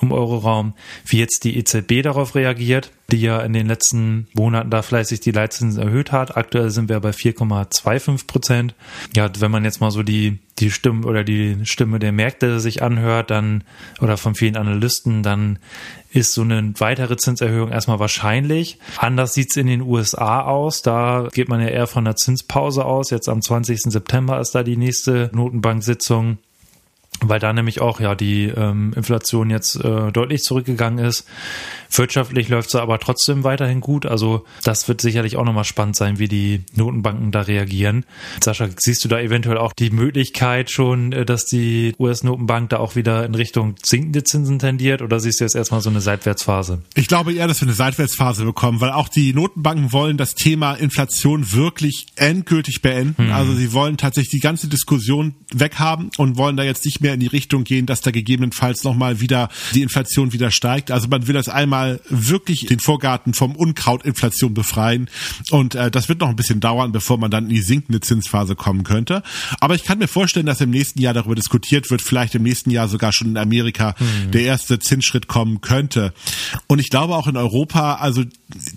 im 0.00 0.12
Euroraum, 0.12 0.74
wie 1.06 1.18
jetzt 1.18 1.44
die 1.44 1.56
EZB 1.56 2.02
darauf 2.02 2.34
reagiert, 2.34 2.90
die 3.10 3.20
ja 3.20 3.40
in 3.40 3.52
den 3.52 3.66
letzten 3.66 4.26
Monaten 4.34 4.70
da 4.70 4.82
fleißig 4.82 5.20
die 5.20 5.30
Leitzinsen 5.30 5.80
erhöht 5.80 6.10
hat. 6.10 6.36
Aktuell 6.36 6.70
sind 6.70 6.88
wir 6.88 6.98
bei 7.00 7.10
4,25 7.10 8.26
Prozent. 8.26 8.74
Ja, 9.14 9.30
wenn 9.38 9.50
man 9.50 9.64
jetzt 9.64 9.80
mal 9.80 9.90
so 9.90 10.02
die, 10.02 10.38
die 10.58 10.70
Stimme 10.70 11.06
oder 11.06 11.22
die 11.22 11.58
Stimme 11.64 11.98
der 11.98 12.12
Märkte 12.12 12.58
sich 12.60 12.82
anhört, 12.82 13.30
dann, 13.30 13.62
oder 14.00 14.16
von 14.16 14.34
vielen 14.34 14.56
Analysten, 14.56 15.22
dann 15.22 15.58
ist 16.10 16.32
so 16.32 16.42
eine 16.42 16.72
weitere 16.78 17.16
Zinserhöhung 17.16 17.70
erstmal 17.70 17.98
wahrscheinlich. 17.98 18.78
Anders 18.98 19.34
sieht's 19.34 19.56
in 19.56 19.66
den 19.66 19.82
USA 19.82 20.42
aus. 20.42 20.82
Da 20.82 21.28
geht 21.32 21.48
man 21.48 21.60
ja 21.60 21.68
eher 21.68 21.86
von 21.86 22.06
einer 22.06 22.16
Zinspause 22.16 22.84
aus. 22.84 23.10
Jetzt 23.10 23.28
am 23.28 23.42
20. 23.42 23.80
September 23.82 24.40
ist 24.40 24.54
da 24.54 24.62
die 24.62 24.76
nächste 24.76 25.30
Notenbank-Sitzung 25.32 26.38
weil 27.20 27.40
da 27.40 27.52
nämlich 27.52 27.80
auch 27.80 28.00
ja 28.00 28.14
die 28.14 28.44
ähm, 28.44 28.92
Inflation 28.96 29.50
jetzt 29.50 29.76
äh, 29.76 30.12
deutlich 30.12 30.42
zurückgegangen 30.42 31.04
ist. 31.04 31.26
Wirtschaftlich 31.90 32.48
läuft 32.48 32.68
es 32.68 32.74
aber 32.74 32.98
trotzdem 32.98 33.44
weiterhin 33.44 33.80
gut. 33.80 34.04
Also 34.04 34.44
das 34.64 34.88
wird 34.88 35.00
sicherlich 35.00 35.36
auch 35.36 35.44
nochmal 35.44 35.64
spannend 35.64 35.96
sein, 35.96 36.18
wie 36.18 36.28
die 36.28 36.64
Notenbanken 36.74 37.30
da 37.30 37.42
reagieren. 37.42 38.04
Sascha, 38.42 38.68
siehst 38.76 39.04
du 39.04 39.08
da 39.08 39.20
eventuell 39.20 39.58
auch 39.58 39.72
die 39.72 39.90
Möglichkeit 39.90 40.70
schon, 40.70 41.12
äh, 41.12 41.24
dass 41.24 41.44
die 41.46 41.94
US-Notenbank 41.98 42.70
da 42.70 42.78
auch 42.78 42.96
wieder 42.96 43.24
in 43.24 43.34
Richtung 43.34 43.76
sinkende 43.82 44.24
Zinsen 44.24 44.58
tendiert 44.58 45.02
oder 45.02 45.20
siehst 45.20 45.40
du 45.40 45.44
jetzt 45.44 45.54
erstmal 45.54 45.80
so 45.80 45.90
eine 45.90 46.00
Seitwärtsphase? 46.00 46.82
Ich 46.94 47.08
glaube 47.08 47.32
eher, 47.32 47.46
dass 47.46 47.60
wir 47.60 47.68
eine 47.68 47.76
Seitwärtsphase 47.76 48.44
bekommen, 48.44 48.80
weil 48.80 48.90
auch 48.90 49.08
die 49.08 49.32
Notenbanken 49.32 49.92
wollen 49.92 50.16
das 50.16 50.34
Thema 50.34 50.74
Inflation 50.74 51.52
wirklich 51.52 52.06
endgültig 52.16 52.82
beenden. 52.82 53.26
Hm. 53.26 53.32
Also 53.32 53.54
sie 53.54 53.72
wollen 53.72 53.96
tatsächlich 53.96 54.30
die 54.30 54.40
ganze 54.40 54.68
Diskussion 54.68 55.34
weghaben 55.52 56.10
und 56.18 56.36
wollen 56.36 56.56
da 56.56 56.64
jetzt 56.64 56.84
nicht 56.84 57.00
mehr 57.04 57.14
in 57.14 57.20
die 57.20 57.28
Richtung 57.28 57.62
gehen, 57.62 57.86
dass 57.86 58.00
da 58.00 58.10
gegebenenfalls 58.10 58.82
nochmal 58.82 59.20
wieder 59.20 59.48
die 59.74 59.82
Inflation 59.82 60.32
wieder 60.32 60.50
steigt. 60.50 60.90
Also 60.90 61.06
man 61.06 61.28
will 61.28 61.34
das 61.34 61.48
einmal 61.48 62.00
wirklich 62.08 62.66
den 62.66 62.80
Vorgarten 62.80 63.34
vom 63.34 63.54
Unkrautinflation 63.54 64.54
befreien. 64.54 65.08
Und 65.50 65.76
äh, 65.76 65.90
das 65.90 66.08
wird 66.08 66.20
noch 66.20 66.28
ein 66.28 66.36
bisschen 66.36 66.58
dauern, 66.58 66.90
bevor 66.90 67.18
man 67.18 67.30
dann 67.30 67.44
in 67.44 67.50
die 67.50 67.60
sinkende 67.60 68.00
Zinsphase 68.00 68.56
kommen 68.56 68.82
könnte. 68.82 69.22
Aber 69.60 69.74
ich 69.76 69.84
kann 69.84 69.98
mir 69.98 70.08
vorstellen, 70.08 70.46
dass 70.46 70.60
im 70.60 70.70
nächsten 70.70 71.00
Jahr 71.00 71.14
darüber 71.14 71.36
diskutiert 71.36 71.90
wird, 71.90 72.02
vielleicht 72.02 72.34
im 72.34 72.42
nächsten 72.42 72.70
Jahr 72.70 72.88
sogar 72.88 73.12
schon 73.12 73.28
in 73.28 73.36
Amerika 73.36 73.94
mhm. 73.98 74.30
der 74.32 74.42
erste 74.42 74.78
Zinsschritt 74.78 75.28
kommen 75.28 75.60
könnte. 75.60 76.12
Und 76.66 76.78
ich 76.78 76.90
glaube 76.90 77.14
auch 77.14 77.28
in 77.28 77.36
Europa, 77.36 77.96
also 77.96 78.24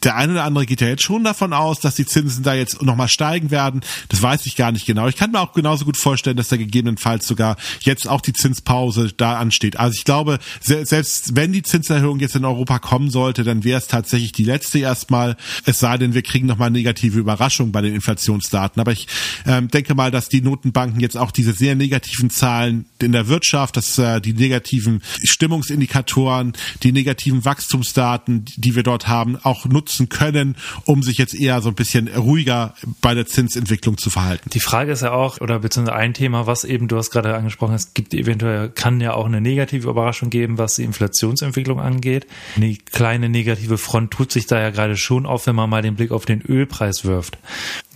der 0.03 0.15
eine 0.15 0.34
oder 0.34 0.43
andere 0.43 0.65
geht 0.65 0.81
ja 0.81 0.88
jetzt 0.88 1.03
schon 1.03 1.24
davon 1.24 1.53
aus, 1.53 1.79
dass 1.79 1.96
die 1.96 2.05
Zinsen 2.05 2.43
da 2.43 2.53
jetzt 2.53 2.81
nochmal 2.81 3.07
steigen 3.07 3.51
werden. 3.51 3.81
Das 4.10 4.22
weiß 4.22 4.46
ich 4.46 4.55
gar 4.55 4.72
nicht 4.72 4.86
genau. 4.86 5.07
Ich 5.07 5.15
kann 5.15 5.31
mir 5.31 5.39
auch 5.39 5.53
genauso 5.53 5.86
gut 5.86 5.98
vorstellen, 5.98 6.38
dass 6.38 6.50
da 6.50 6.57
gegebenenfalls 6.57 7.27
sogar 7.27 7.55
jetzt 7.81 8.07
auch 8.07 8.16
auch 8.17 8.21
die 8.21 8.33
Zinspause 8.33 9.13
da 9.15 9.38
ansteht. 9.38 9.79
Also 9.79 9.95
ich 9.95 10.03
glaube, 10.03 10.39
selbst 10.59 11.36
wenn 11.36 11.51
die 11.51 11.62
Zinserhöhung 11.62 12.19
jetzt 12.19 12.36
in 12.36 12.45
Europa 12.45 12.79
kommen 12.79 13.12
sollte, 13.12 13.43
dann 13.43 13.63
wäre 13.63 13.77
es 13.77 13.88
tatsächlich 13.88 14.31
die 14.31 14.43
letzte 14.43 14.79
erstmal. 14.79 15.38
Es 15.65 15.79
sei 15.79 15.97
denn, 16.00 16.15
wir 16.15 16.24
kriegen 16.24 16.47
nochmal 16.47 16.71
negative 16.71 17.19
Überraschungen 17.19 17.71
bei 17.71 17.81
den 17.81 17.93
Inflationsdaten. 17.93 18.81
Aber 18.81 18.91
ich 18.91 19.07
ähm, 19.45 19.67
denke 19.67 19.93
mal, 19.93 20.09
dass 20.09 20.29
die 20.29 20.41
Notenbanken 20.41 21.00
jetzt 21.00 21.15
auch 21.15 21.29
diese 21.29 21.53
sehr 21.53 21.75
negativen 21.75 22.31
Zahlen 22.31 22.86
in 23.00 23.12
der 23.12 23.27
Wirtschaft, 23.27 23.77
dass 23.77 24.00
äh, 24.00 24.19
die 24.19 24.33
negativen 24.33 25.03
Stimmungsindikatoren, 25.24 26.53
die 26.81 26.91
negativen 26.91 27.45
Wachstumsdaten, 27.45 28.45
die 28.55 28.75
wir 28.75 28.83
dort 28.83 29.07
haben, 29.07 29.38
auch 29.43 29.65
nutzen 29.65 30.09
können, 30.09 30.55
um 30.86 31.03
sich 31.03 31.19
jetzt 31.19 31.36
eher 31.36 31.62
so 31.62 31.69
ein 31.69 31.75
bisschen 31.75 32.07
ruhiger 32.07 32.74
bei 33.01 33.13
der 33.13 33.27
Zinsentwicklung 33.27 34.00
zu 34.00 34.09
verhalten. 34.09 34.50
Die 34.50 34.59
Frage 34.59 34.91
ist 34.91 35.03
ja 35.03 35.12
auch, 35.12 35.39
oder 35.39 35.59
beziehungsweise 35.59 35.95
ein 35.95 36.13
Thema, 36.15 36.47
was 36.47 36.63
eben, 36.63 36.88
du 36.88 36.97
hast 36.97 37.12
gerade 37.12 37.36
angesprochen, 37.36 37.75
es 37.75 37.93
gibt 37.93 38.07
gibt 38.10 38.22
eventuell, 38.26 38.70
kann 38.70 39.02
ja 39.02 39.14
auch 39.14 39.26
eine 39.26 39.42
negative 39.42 39.90
Überraschung 39.90 40.30
geben, 40.30 40.58
was 40.58 40.76
die 40.76 40.84
Inflationsentwicklung 40.84 41.80
angeht. 41.80 42.28
Eine 42.56 42.76
kleine 42.76 43.30
negative 43.30 43.78
Front 43.78 44.12
tut 44.12 44.32
sich 44.32 44.48
da 44.48 44.60
ja 44.60 44.70
gerade 44.70 44.96
schon 44.96 45.26
auf, 45.26 45.48
wenn 45.48 45.56
man 45.56 45.70
mal 45.70 45.82
den 45.82 45.96
Blick 45.96 46.12
auf 46.12 46.26
den 46.26 46.42
Ölpreis 46.42 47.04
wirft. 47.04 47.38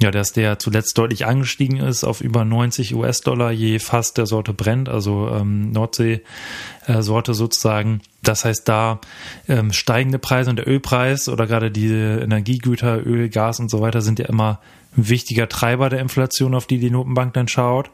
Ja, 0.02 0.12
dass 0.12 0.34
der 0.34 0.60
zuletzt 0.60 0.98
deutlich 0.98 1.26
angestiegen 1.26 1.78
ist 1.78 2.04
auf 2.04 2.22
über 2.22 2.44
90 2.44 2.96
US-Dollar 2.96 3.52
je 3.52 3.80
Fass 3.80 4.14
der 4.14 4.26
Sorte 4.26 4.54
brennt, 4.54 4.90
also 4.90 5.30
ähm, 5.30 5.72
Nordsee-Sorte 5.72 7.34
sozusagen. 7.34 8.02
Das 8.24 8.46
heißt, 8.46 8.68
da 8.68 9.00
ähm, 9.48 9.72
steigende 9.72 10.20
Preise 10.20 10.50
und 10.50 10.58
der 10.58 10.68
Ölpreis 10.68 11.30
oder 11.30 11.48
gerade 11.48 11.72
die 11.72 11.88
Energiegüter, 11.88 13.06
Öl, 13.06 13.30
Gas 13.30 13.60
und 13.60 13.72
so 13.72 13.82
weiter 13.82 14.02
sind 14.02 14.20
ja 14.20 14.26
immer 14.26 14.60
ein 14.98 15.08
wichtiger 15.08 15.48
Treiber 15.48 15.90
der 15.90 16.00
Inflation, 16.00 16.54
auf 16.54 16.68
die 16.68 16.80
die 16.80 16.92
Notenbank 16.92 17.34
dann 17.34 17.48
schaut. 17.48 17.90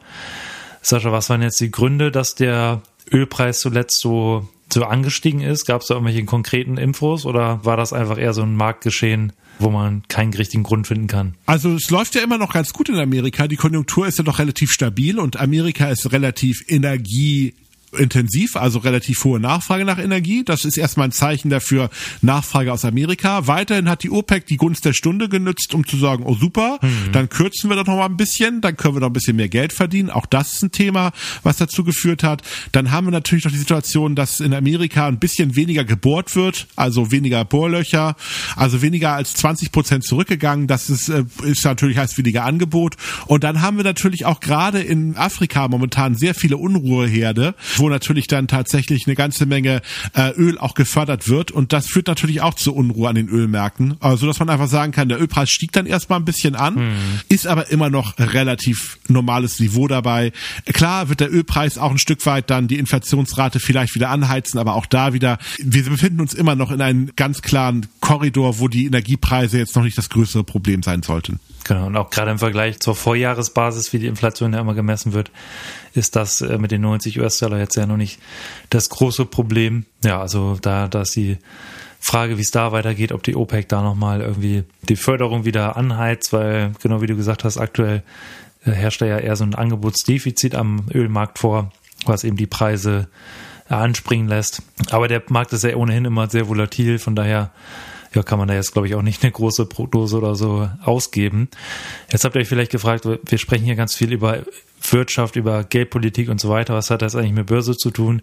Sascha, 0.82 1.12
was 1.12 1.30
waren 1.30 1.42
jetzt 1.42 1.60
die 1.60 1.70
Gründe, 1.70 2.10
dass 2.10 2.34
der 2.34 2.82
Ölpreis 3.10 3.60
zuletzt 3.60 4.00
so 4.00 4.48
so 4.72 4.84
angestiegen 4.84 5.40
ist? 5.40 5.64
Gab 5.66 5.82
es 5.82 5.88
da 5.88 5.94
irgendwelche 5.94 6.24
konkreten 6.24 6.76
Infos 6.76 7.24
oder 7.24 7.64
war 7.64 7.76
das 7.76 7.92
einfach 7.92 8.18
eher 8.18 8.34
so 8.34 8.42
ein 8.42 8.54
Marktgeschehen, 8.54 9.32
wo 9.58 9.70
man 9.70 10.02
keinen 10.08 10.34
richtigen 10.34 10.62
Grund 10.62 10.86
finden 10.86 11.06
kann? 11.06 11.34
Also 11.46 11.74
es 11.74 11.90
läuft 11.90 12.14
ja 12.14 12.22
immer 12.22 12.38
noch 12.38 12.52
ganz 12.52 12.72
gut 12.72 12.88
in 12.88 12.96
Amerika. 12.96 13.48
Die 13.48 13.56
Konjunktur 13.56 14.06
ist 14.06 14.18
ja 14.18 14.24
noch 14.24 14.38
relativ 14.38 14.70
stabil 14.70 15.18
und 15.18 15.38
Amerika 15.38 15.88
ist 15.88 16.12
relativ 16.12 16.64
energie 16.68 17.54
intensiv, 17.96 18.56
also 18.56 18.78
relativ 18.78 19.24
hohe 19.24 19.40
Nachfrage 19.40 19.84
nach 19.84 19.98
Energie. 19.98 20.44
Das 20.44 20.64
ist 20.64 20.76
erstmal 20.76 21.08
ein 21.08 21.12
Zeichen 21.12 21.50
dafür, 21.50 21.90
Nachfrage 22.22 22.72
aus 22.72 22.84
Amerika. 22.84 23.46
Weiterhin 23.46 23.88
hat 23.88 24.02
die 24.02 24.10
OPEC 24.10 24.46
die 24.46 24.56
Gunst 24.56 24.84
der 24.84 24.92
Stunde 24.92 25.28
genützt, 25.28 25.74
um 25.74 25.86
zu 25.86 25.96
sagen, 25.96 26.24
oh 26.26 26.34
super, 26.34 26.78
mhm. 26.82 27.12
dann 27.12 27.28
kürzen 27.28 27.70
wir 27.70 27.76
doch 27.76 27.86
noch 27.86 27.96
mal 27.96 28.06
ein 28.06 28.16
bisschen, 28.16 28.60
dann 28.60 28.76
können 28.76 28.96
wir 28.96 29.00
noch 29.00 29.08
ein 29.08 29.12
bisschen 29.12 29.36
mehr 29.36 29.48
Geld 29.48 29.72
verdienen. 29.72 30.10
Auch 30.10 30.26
das 30.26 30.54
ist 30.54 30.62
ein 30.62 30.72
Thema, 30.72 31.12
was 31.42 31.56
dazu 31.56 31.84
geführt 31.84 32.22
hat. 32.22 32.42
Dann 32.72 32.90
haben 32.90 33.06
wir 33.06 33.10
natürlich 33.10 33.44
noch 33.44 33.52
die 33.52 33.58
Situation, 33.58 34.14
dass 34.14 34.40
in 34.40 34.54
Amerika 34.54 35.06
ein 35.06 35.18
bisschen 35.18 35.56
weniger 35.56 35.84
gebohrt 35.84 36.36
wird, 36.36 36.66
also 36.76 37.10
weniger 37.10 37.44
Bohrlöcher, 37.44 38.16
also 38.56 38.82
weniger 38.82 39.14
als 39.14 39.34
20 39.34 39.72
Prozent 39.72 40.04
zurückgegangen. 40.04 40.66
Das 40.66 40.90
ist, 40.90 41.08
äh, 41.08 41.24
ist 41.42 41.64
natürlich 41.64 41.98
heißt 41.98 42.18
weniger 42.18 42.44
Angebot. 42.44 42.96
Und 43.26 43.44
dann 43.44 43.62
haben 43.62 43.76
wir 43.76 43.84
natürlich 43.84 44.24
auch 44.26 44.40
gerade 44.40 44.80
in 44.80 45.16
Afrika 45.16 45.68
momentan 45.68 46.14
sehr 46.14 46.34
viele 46.34 46.56
Unruheherde, 46.56 47.54
wo 47.78 47.88
natürlich 47.88 48.26
dann 48.26 48.48
tatsächlich 48.48 49.06
eine 49.06 49.16
ganze 49.16 49.46
Menge 49.46 49.82
äh, 50.14 50.30
Öl 50.32 50.58
auch 50.58 50.74
gefördert 50.74 51.28
wird 51.28 51.50
und 51.50 51.72
das 51.72 51.86
führt 51.86 52.06
natürlich 52.06 52.40
auch 52.40 52.54
zu 52.54 52.74
Unruhe 52.74 53.08
an 53.08 53.14
den 53.14 53.28
Ölmärkten, 53.28 53.96
also 54.00 54.26
dass 54.26 54.38
man 54.38 54.50
einfach 54.50 54.68
sagen 54.68 54.92
kann, 54.92 55.08
der 55.08 55.20
Ölpreis 55.20 55.50
stieg 55.50 55.72
dann 55.72 55.86
erstmal 55.86 56.18
ein 56.18 56.24
bisschen 56.24 56.54
an, 56.54 56.76
hm. 56.76 56.92
ist 57.28 57.46
aber 57.46 57.70
immer 57.70 57.90
noch 57.90 58.18
relativ 58.18 58.98
normales 59.08 59.60
Niveau 59.60 59.88
dabei. 59.88 60.32
Klar 60.66 61.08
wird 61.08 61.20
der 61.20 61.32
Ölpreis 61.32 61.78
auch 61.78 61.90
ein 61.90 61.98
Stück 61.98 62.24
weit 62.26 62.50
dann 62.50 62.68
die 62.68 62.78
Inflationsrate 62.78 63.60
vielleicht 63.60 63.94
wieder 63.94 64.10
anheizen, 64.10 64.58
aber 64.58 64.74
auch 64.74 64.86
da 64.86 65.12
wieder, 65.12 65.38
wir 65.58 65.84
befinden 65.84 66.20
uns 66.20 66.34
immer 66.34 66.54
noch 66.54 66.70
in 66.70 66.80
einem 66.80 67.10
ganz 67.16 67.42
klaren 67.42 67.86
Korridor, 68.00 68.58
wo 68.58 68.68
die 68.68 68.86
Energiepreise 68.86 69.58
jetzt 69.58 69.76
noch 69.76 69.82
nicht 69.82 69.98
das 69.98 70.08
größere 70.08 70.44
Problem 70.44 70.82
sein 70.82 71.02
sollten. 71.02 71.40
Genau, 71.68 71.86
und 71.86 71.96
auch 71.98 72.08
gerade 72.08 72.30
im 72.30 72.38
Vergleich 72.38 72.80
zur 72.80 72.96
Vorjahresbasis, 72.96 73.92
wie 73.92 73.98
die 73.98 74.06
Inflation 74.06 74.54
ja 74.54 74.60
immer 74.60 74.72
gemessen 74.72 75.12
wird, 75.12 75.30
ist 75.92 76.16
das 76.16 76.40
äh, 76.40 76.56
mit 76.56 76.70
den 76.70 76.80
90 76.80 77.20
US-Dollar 77.20 77.58
jetzt 77.58 77.76
ja 77.76 77.84
noch 77.84 77.98
nicht 77.98 78.18
das 78.70 78.88
große 78.88 79.26
Problem. 79.26 79.84
Ja, 80.02 80.18
also 80.18 80.56
da, 80.62 80.88
da 80.88 81.02
ist 81.02 81.14
die 81.14 81.36
Frage, 82.00 82.38
wie 82.38 82.42
es 82.42 82.50
da 82.50 82.72
weitergeht, 82.72 83.12
ob 83.12 83.22
die 83.22 83.36
OPEC 83.36 83.68
da 83.68 83.82
nochmal 83.82 84.22
irgendwie 84.22 84.64
die 84.88 84.96
Förderung 84.96 85.44
wieder 85.44 85.76
anheizt, 85.76 86.32
weil 86.32 86.72
genau 86.80 87.02
wie 87.02 87.06
du 87.06 87.16
gesagt 87.16 87.44
hast, 87.44 87.58
aktuell 87.58 88.02
äh, 88.64 88.70
herrscht 88.70 89.02
da 89.02 89.06
ja 89.06 89.18
eher 89.18 89.36
so 89.36 89.44
ein 89.44 89.54
Angebotsdefizit 89.54 90.54
am 90.54 90.86
Ölmarkt 90.94 91.38
vor, 91.38 91.70
was 92.06 92.24
eben 92.24 92.38
die 92.38 92.46
Preise 92.46 93.08
anspringen 93.68 94.26
lässt. 94.26 94.62
Aber 94.88 95.06
der 95.06 95.22
Markt 95.28 95.52
ist 95.52 95.64
ja 95.64 95.76
ohnehin 95.76 96.06
immer 96.06 96.30
sehr 96.30 96.48
volatil, 96.48 96.98
von 96.98 97.14
daher 97.14 97.50
ja, 98.14 98.22
kann 98.22 98.38
man 98.38 98.48
da 98.48 98.54
jetzt, 98.54 98.72
glaube 98.72 98.88
ich, 98.88 98.94
auch 98.94 99.02
nicht 99.02 99.22
eine 99.22 99.32
große 99.32 99.66
Prognose 99.66 100.16
oder 100.16 100.34
so 100.34 100.68
ausgeben. 100.84 101.48
Jetzt 102.10 102.24
habt 102.24 102.34
ihr 102.34 102.40
euch 102.40 102.48
vielleicht 102.48 102.72
gefragt, 102.72 103.04
wir 103.06 103.38
sprechen 103.38 103.64
hier 103.64 103.76
ganz 103.76 103.94
viel 103.94 104.12
über 104.12 104.44
Wirtschaft, 104.90 105.36
über 105.36 105.64
Geldpolitik 105.64 106.28
und 106.28 106.40
so 106.40 106.48
weiter. 106.48 106.74
Was 106.74 106.90
hat 106.90 107.02
das 107.02 107.14
eigentlich 107.14 107.32
mit 107.32 107.46
Börse 107.46 107.76
zu 107.76 107.90
tun? 107.90 108.22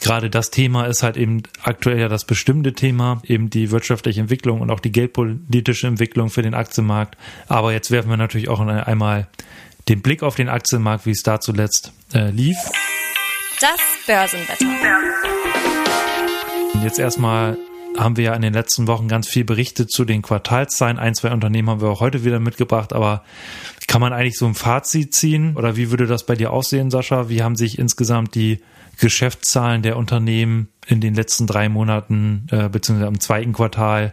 Gerade 0.00 0.30
das 0.30 0.50
Thema 0.50 0.86
ist 0.86 1.02
halt 1.02 1.16
eben 1.16 1.42
aktuell 1.62 1.98
ja 1.98 2.08
das 2.08 2.24
bestimmte 2.24 2.72
Thema, 2.72 3.20
eben 3.24 3.50
die 3.50 3.70
wirtschaftliche 3.70 4.20
Entwicklung 4.20 4.60
und 4.60 4.70
auch 4.70 4.80
die 4.80 4.92
geldpolitische 4.92 5.86
Entwicklung 5.86 6.30
für 6.30 6.42
den 6.42 6.54
Aktienmarkt. 6.54 7.16
Aber 7.48 7.72
jetzt 7.72 7.90
werfen 7.90 8.10
wir 8.10 8.16
natürlich 8.16 8.48
auch 8.48 8.60
einmal 8.60 9.28
den 9.88 10.02
Blick 10.02 10.22
auf 10.22 10.34
den 10.34 10.48
Aktienmarkt, 10.48 11.06
wie 11.06 11.10
es 11.10 11.22
da 11.22 11.40
zuletzt 11.40 11.92
äh, 12.12 12.30
lief. 12.30 12.56
Das 13.60 13.80
Börsenwetter. 14.06 14.66
Jetzt 16.82 16.98
erstmal 16.98 17.58
haben 17.96 18.16
wir 18.16 18.24
ja 18.24 18.34
in 18.34 18.42
den 18.42 18.52
letzten 18.52 18.86
Wochen 18.86 19.08
ganz 19.08 19.28
viel 19.28 19.44
berichtet 19.44 19.90
zu 19.90 20.04
den 20.04 20.22
Quartalszahlen. 20.22 20.98
Ein, 20.98 21.14
zwei 21.14 21.32
Unternehmen 21.32 21.68
haben 21.68 21.80
wir 21.80 21.88
auch 21.88 22.00
heute 22.00 22.24
wieder 22.24 22.40
mitgebracht, 22.40 22.92
aber 22.92 23.24
kann 23.86 24.00
man 24.00 24.12
eigentlich 24.12 24.36
so 24.36 24.46
ein 24.46 24.54
Fazit 24.54 25.14
ziehen? 25.14 25.56
Oder 25.56 25.76
wie 25.76 25.90
würde 25.90 26.06
das 26.06 26.24
bei 26.24 26.36
dir 26.36 26.52
aussehen, 26.52 26.90
Sascha? 26.90 27.28
Wie 27.28 27.42
haben 27.42 27.56
sich 27.56 27.78
insgesamt 27.78 28.34
die 28.34 28.60
Geschäftszahlen 28.98 29.82
der 29.82 29.96
Unternehmen 29.96 30.68
in 30.90 31.00
den 31.00 31.14
letzten 31.14 31.46
drei 31.46 31.68
Monaten 31.68 32.46
äh, 32.50 32.68
beziehungsweise 32.68 33.08
im 33.08 33.20
zweiten 33.20 33.52
Quartal 33.52 34.12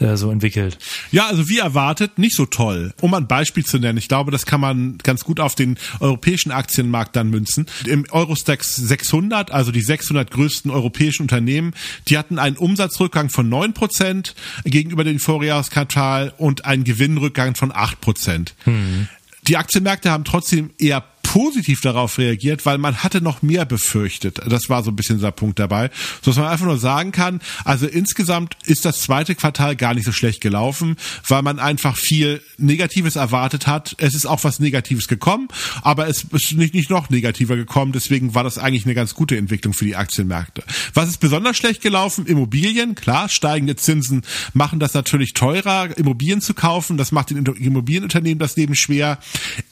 äh, 0.00 0.16
so 0.16 0.30
entwickelt? 0.30 0.78
Ja, 1.12 1.26
also 1.26 1.48
wie 1.48 1.58
erwartet, 1.58 2.18
nicht 2.18 2.34
so 2.34 2.46
toll. 2.46 2.94
Um 3.00 3.12
ein 3.12 3.26
Beispiel 3.26 3.64
zu 3.64 3.78
nennen, 3.78 3.98
ich 3.98 4.08
glaube, 4.08 4.30
das 4.30 4.46
kann 4.46 4.60
man 4.60 4.98
ganz 5.02 5.24
gut 5.24 5.38
auf 5.38 5.54
den 5.54 5.76
europäischen 6.00 6.50
Aktienmarkt 6.50 7.14
dann 7.14 7.28
münzen. 7.28 7.66
Im 7.86 8.06
Eurostax 8.10 8.74
600, 8.74 9.50
also 9.50 9.70
die 9.70 9.82
600 9.82 10.30
größten 10.30 10.70
europäischen 10.70 11.22
Unternehmen, 11.22 11.74
die 12.08 12.16
hatten 12.16 12.38
einen 12.38 12.56
Umsatzrückgang 12.56 13.28
von 13.28 13.50
9% 13.50 14.32
gegenüber 14.64 15.04
dem 15.04 15.18
Vorjahresquartal 15.18 16.32
und 16.38 16.64
einen 16.64 16.84
Gewinnrückgang 16.84 17.54
von 17.54 17.70
8%. 17.70 18.52
Hm. 18.64 19.08
Die 19.46 19.58
Aktienmärkte 19.58 20.10
haben 20.10 20.24
trotzdem 20.24 20.70
eher 20.78 21.04
positiv 21.34 21.80
darauf 21.80 22.18
reagiert, 22.18 22.64
weil 22.64 22.78
man 22.78 23.02
hatte 23.02 23.20
noch 23.20 23.42
mehr 23.42 23.64
befürchtet. 23.64 24.40
Das 24.46 24.68
war 24.68 24.84
so 24.84 24.92
ein 24.92 24.94
bisschen 24.94 25.20
der 25.20 25.32
Punkt 25.32 25.58
dabei. 25.58 25.90
So 26.22 26.30
dass 26.30 26.38
man 26.38 26.46
einfach 26.46 26.66
nur 26.66 26.78
sagen 26.78 27.10
kann, 27.10 27.40
also 27.64 27.88
insgesamt 27.88 28.56
ist 28.66 28.84
das 28.84 29.00
zweite 29.00 29.34
Quartal 29.34 29.74
gar 29.74 29.94
nicht 29.94 30.04
so 30.04 30.12
schlecht 30.12 30.40
gelaufen, 30.40 30.94
weil 31.26 31.42
man 31.42 31.58
einfach 31.58 31.96
viel 31.96 32.40
Negatives 32.56 33.16
erwartet 33.16 33.66
hat. 33.66 33.96
Es 33.98 34.14
ist 34.14 34.26
auch 34.26 34.44
was 34.44 34.60
Negatives 34.60 35.08
gekommen, 35.08 35.48
aber 35.82 36.06
es 36.06 36.22
ist 36.22 36.52
nicht, 36.52 36.72
nicht 36.72 36.88
noch 36.88 37.10
negativer 37.10 37.56
gekommen. 37.56 37.90
Deswegen 37.90 38.36
war 38.36 38.44
das 38.44 38.56
eigentlich 38.56 38.84
eine 38.84 38.94
ganz 38.94 39.16
gute 39.16 39.36
Entwicklung 39.36 39.74
für 39.74 39.86
die 39.86 39.96
Aktienmärkte. 39.96 40.62
Was 40.94 41.08
ist 41.08 41.18
besonders 41.18 41.56
schlecht 41.56 41.82
gelaufen? 41.82 42.26
Immobilien. 42.26 42.94
Klar, 42.94 43.28
steigende 43.28 43.74
Zinsen 43.74 44.22
machen 44.52 44.78
das 44.78 44.94
natürlich 44.94 45.32
teurer, 45.34 45.98
Immobilien 45.98 46.40
zu 46.40 46.54
kaufen. 46.54 46.96
Das 46.96 47.10
macht 47.10 47.30
den 47.30 47.44
Immobilienunternehmen 47.44 48.38
das 48.38 48.54
Leben 48.54 48.76
schwer. 48.76 49.18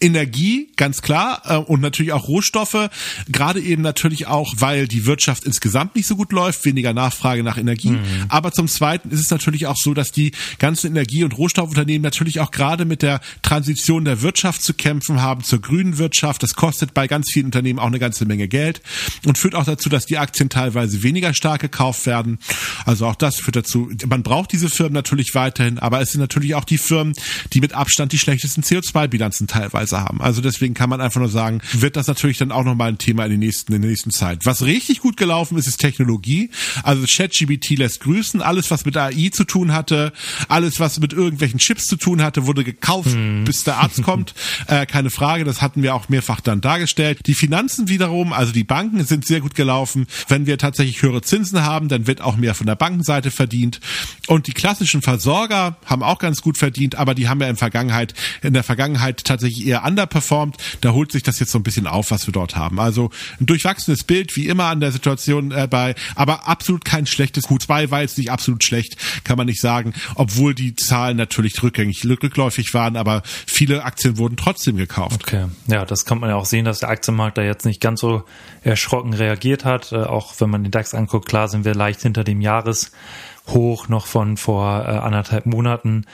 Energie, 0.00 0.72
ganz 0.74 1.02
klar 1.02 1.51
äh, 1.52 1.56
und 1.56 1.80
natürlich 1.80 2.12
auch 2.12 2.28
Rohstoffe, 2.28 2.88
gerade 3.28 3.60
eben 3.60 3.82
natürlich 3.82 4.26
auch, 4.26 4.54
weil 4.58 4.88
die 4.88 5.06
Wirtschaft 5.06 5.44
insgesamt 5.44 5.96
nicht 5.96 6.06
so 6.06 6.16
gut 6.16 6.32
läuft, 6.32 6.64
weniger 6.64 6.92
Nachfrage 6.92 7.42
nach 7.42 7.58
Energie. 7.58 7.90
Mhm. 7.90 8.26
Aber 8.28 8.52
zum 8.52 8.68
Zweiten 8.68 9.10
ist 9.10 9.20
es 9.20 9.30
natürlich 9.30 9.66
auch 9.66 9.76
so, 9.76 9.94
dass 9.94 10.12
die 10.12 10.32
ganzen 10.58 10.88
Energie- 10.88 11.24
und 11.24 11.36
Rohstoffunternehmen 11.36 12.02
natürlich 12.02 12.40
auch 12.40 12.50
gerade 12.50 12.84
mit 12.84 13.02
der 13.02 13.20
Transition 13.42 14.04
der 14.04 14.22
Wirtschaft 14.22 14.62
zu 14.62 14.74
kämpfen 14.74 15.22
haben 15.22 15.42
zur 15.44 15.60
grünen 15.60 15.98
Wirtschaft. 15.98 16.42
Das 16.42 16.54
kostet 16.54 16.94
bei 16.94 17.06
ganz 17.06 17.30
vielen 17.30 17.46
Unternehmen 17.46 17.78
auch 17.78 17.86
eine 17.86 17.98
ganze 17.98 18.24
Menge 18.24 18.48
Geld 18.48 18.80
und 19.26 19.38
führt 19.38 19.54
auch 19.54 19.64
dazu, 19.64 19.88
dass 19.88 20.06
die 20.06 20.18
Aktien 20.18 20.48
teilweise 20.48 21.02
weniger 21.02 21.34
stark 21.34 21.60
gekauft 21.60 22.06
werden. 22.06 22.38
Also 22.84 23.06
auch 23.06 23.16
das 23.16 23.36
führt 23.36 23.56
dazu, 23.56 23.90
man 24.06 24.22
braucht 24.22 24.52
diese 24.52 24.68
Firmen 24.68 24.94
natürlich 24.94 25.34
weiterhin, 25.34 25.78
aber 25.78 26.00
es 26.00 26.12
sind 26.12 26.20
natürlich 26.20 26.54
auch 26.54 26.64
die 26.64 26.78
Firmen, 26.78 27.14
die 27.52 27.60
mit 27.60 27.74
Abstand 27.74 28.12
die 28.12 28.18
schlechtesten 28.18 28.62
CO2-Bilanzen 28.62 29.46
teilweise 29.46 30.00
haben. 30.00 30.20
Also 30.20 30.40
deswegen 30.40 30.74
kann 30.74 30.90
man 30.90 31.00
einfach 31.00 31.20
nur 31.20 31.28
sagen, 31.28 31.41
wird 31.72 31.96
das 31.96 32.06
natürlich 32.06 32.38
dann 32.38 32.52
auch 32.52 32.64
nochmal 32.64 32.90
ein 32.90 32.98
Thema 32.98 33.24
in, 33.24 33.32
den 33.32 33.40
nächsten, 33.40 33.72
in 33.72 33.82
der 33.82 33.90
nächsten 33.90 34.10
Zeit. 34.10 34.40
Was 34.44 34.62
richtig 34.62 35.00
gut 35.00 35.16
gelaufen 35.16 35.58
ist, 35.58 35.66
ist 35.66 35.78
Technologie. 35.78 36.50
Also 36.82 37.04
ChatGBT 37.06 37.78
lässt 37.78 38.00
grüßen. 38.00 38.42
Alles, 38.42 38.70
was 38.70 38.84
mit 38.84 38.96
AI 38.96 39.30
zu 39.32 39.44
tun 39.44 39.72
hatte, 39.72 40.12
alles, 40.48 40.80
was 40.80 41.00
mit 41.00 41.12
irgendwelchen 41.12 41.58
Chips 41.58 41.86
zu 41.86 41.96
tun 41.96 42.22
hatte, 42.22 42.46
wurde 42.46 42.64
gekauft, 42.64 43.12
hm. 43.12 43.44
bis 43.44 43.64
der 43.64 43.78
Arzt 43.78 44.02
kommt. 44.02 44.34
Äh, 44.66 44.86
keine 44.86 45.10
Frage, 45.10 45.44
das 45.44 45.60
hatten 45.60 45.82
wir 45.82 45.94
auch 45.94 46.08
mehrfach 46.08 46.40
dann 46.40 46.60
dargestellt. 46.60 47.20
Die 47.26 47.34
Finanzen 47.34 47.88
wiederum, 47.88 48.32
also 48.32 48.52
die 48.52 48.64
Banken 48.64 49.04
sind 49.04 49.26
sehr 49.26 49.40
gut 49.40 49.54
gelaufen. 49.54 50.06
Wenn 50.28 50.46
wir 50.46 50.58
tatsächlich 50.58 51.02
höhere 51.02 51.22
Zinsen 51.22 51.62
haben, 51.62 51.88
dann 51.88 52.06
wird 52.06 52.20
auch 52.20 52.36
mehr 52.36 52.54
von 52.54 52.66
der 52.66 52.76
Bankenseite 52.76 53.30
verdient. 53.30 53.80
Und 54.28 54.46
die 54.46 54.52
klassischen 54.52 55.02
Versorger 55.02 55.76
haben 55.84 56.02
auch 56.02 56.18
ganz 56.18 56.42
gut 56.42 56.58
verdient, 56.58 56.94
aber 56.94 57.14
die 57.14 57.28
haben 57.28 57.40
ja 57.40 57.48
in 57.48 57.56
Vergangenheit, 57.56 58.14
in 58.42 58.52
der 58.52 58.62
Vergangenheit 58.62 59.24
tatsächlich 59.24 59.66
eher 59.66 59.84
underperformed. 59.84 60.56
Da 60.80 60.92
holt 60.92 61.12
sich 61.12 61.22
das 61.22 61.31
jetzt 61.40 61.52
so 61.52 61.58
ein 61.58 61.62
bisschen 61.62 61.86
auf, 61.86 62.10
was 62.10 62.26
wir 62.26 62.32
dort 62.32 62.56
haben. 62.56 62.80
Also 62.80 63.10
ein 63.40 63.46
durchwachsenes 63.46 64.04
Bild, 64.04 64.36
wie 64.36 64.48
immer 64.48 64.64
an 64.66 64.80
der 64.80 64.92
Situation 64.92 65.52
äh, 65.52 65.68
bei, 65.70 65.94
aber 66.14 66.48
absolut 66.48 66.84
kein 66.84 67.06
schlechtes 67.06 67.48
Q2 67.48 67.90
war 67.90 68.02
jetzt 68.02 68.18
nicht 68.18 68.30
absolut 68.30 68.64
schlecht, 68.64 68.96
kann 69.24 69.36
man 69.36 69.46
nicht 69.46 69.60
sagen, 69.60 69.92
obwohl 70.14 70.54
die 70.54 70.74
Zahlen 70.76 71.16
natürlich 71.16 71.62
rückgängig, 71.62 72.04
rückläufig 72.04 72.74
waren, 72.74 72.96
aber 72.96 73.22
viele 73.24 73.84
Aktien 73.84 74.18
wurden 74.18 74.36
trotzdem 74.36 74.76
gekauft. 74.76 75.22
Okay, 75.22 75.46
ja, 75.66 75.84
das 75.84 76.04
kann 76.04 76.18
man 76.18 76.30
ja 76.30 76.36
auch 76.36 76.46
sehen, 76.46 76.64
dass 76.64 76.80
der 76.80 76.88
Aktienmarkt 76.88 77.38
da 77.38 77.42
jetzt 77.42 77.64
nicht 77.64 77.80
ganz 77.80 78.00
so 78.00 78.24
erschrocken 78.62 79.14
reagiert 79.14 79.64
hat. 79.64 79.92
Äh, 79.92 80.04
auch 80.04 80.34
wenn 80.38 80.50
man 80.50 80.62
den 80.62 80.70
DAX 80.70 80.94
anguckt, 80.94 81.28
klar 81.28 81.48
sind 81.48 81.64
wir 81.64 81.74
leicht 81.74 82.02
hinter 82.02 82.24
dem 82.24 82.40
Jahreshoch 82.40 83.88
noch 83.88 84.06
von 84.06 84.36
vor 84.36 84.84
äh, 84.86 84.90
anderthalb 84.90 85.46
Monaten, 85.46 86.06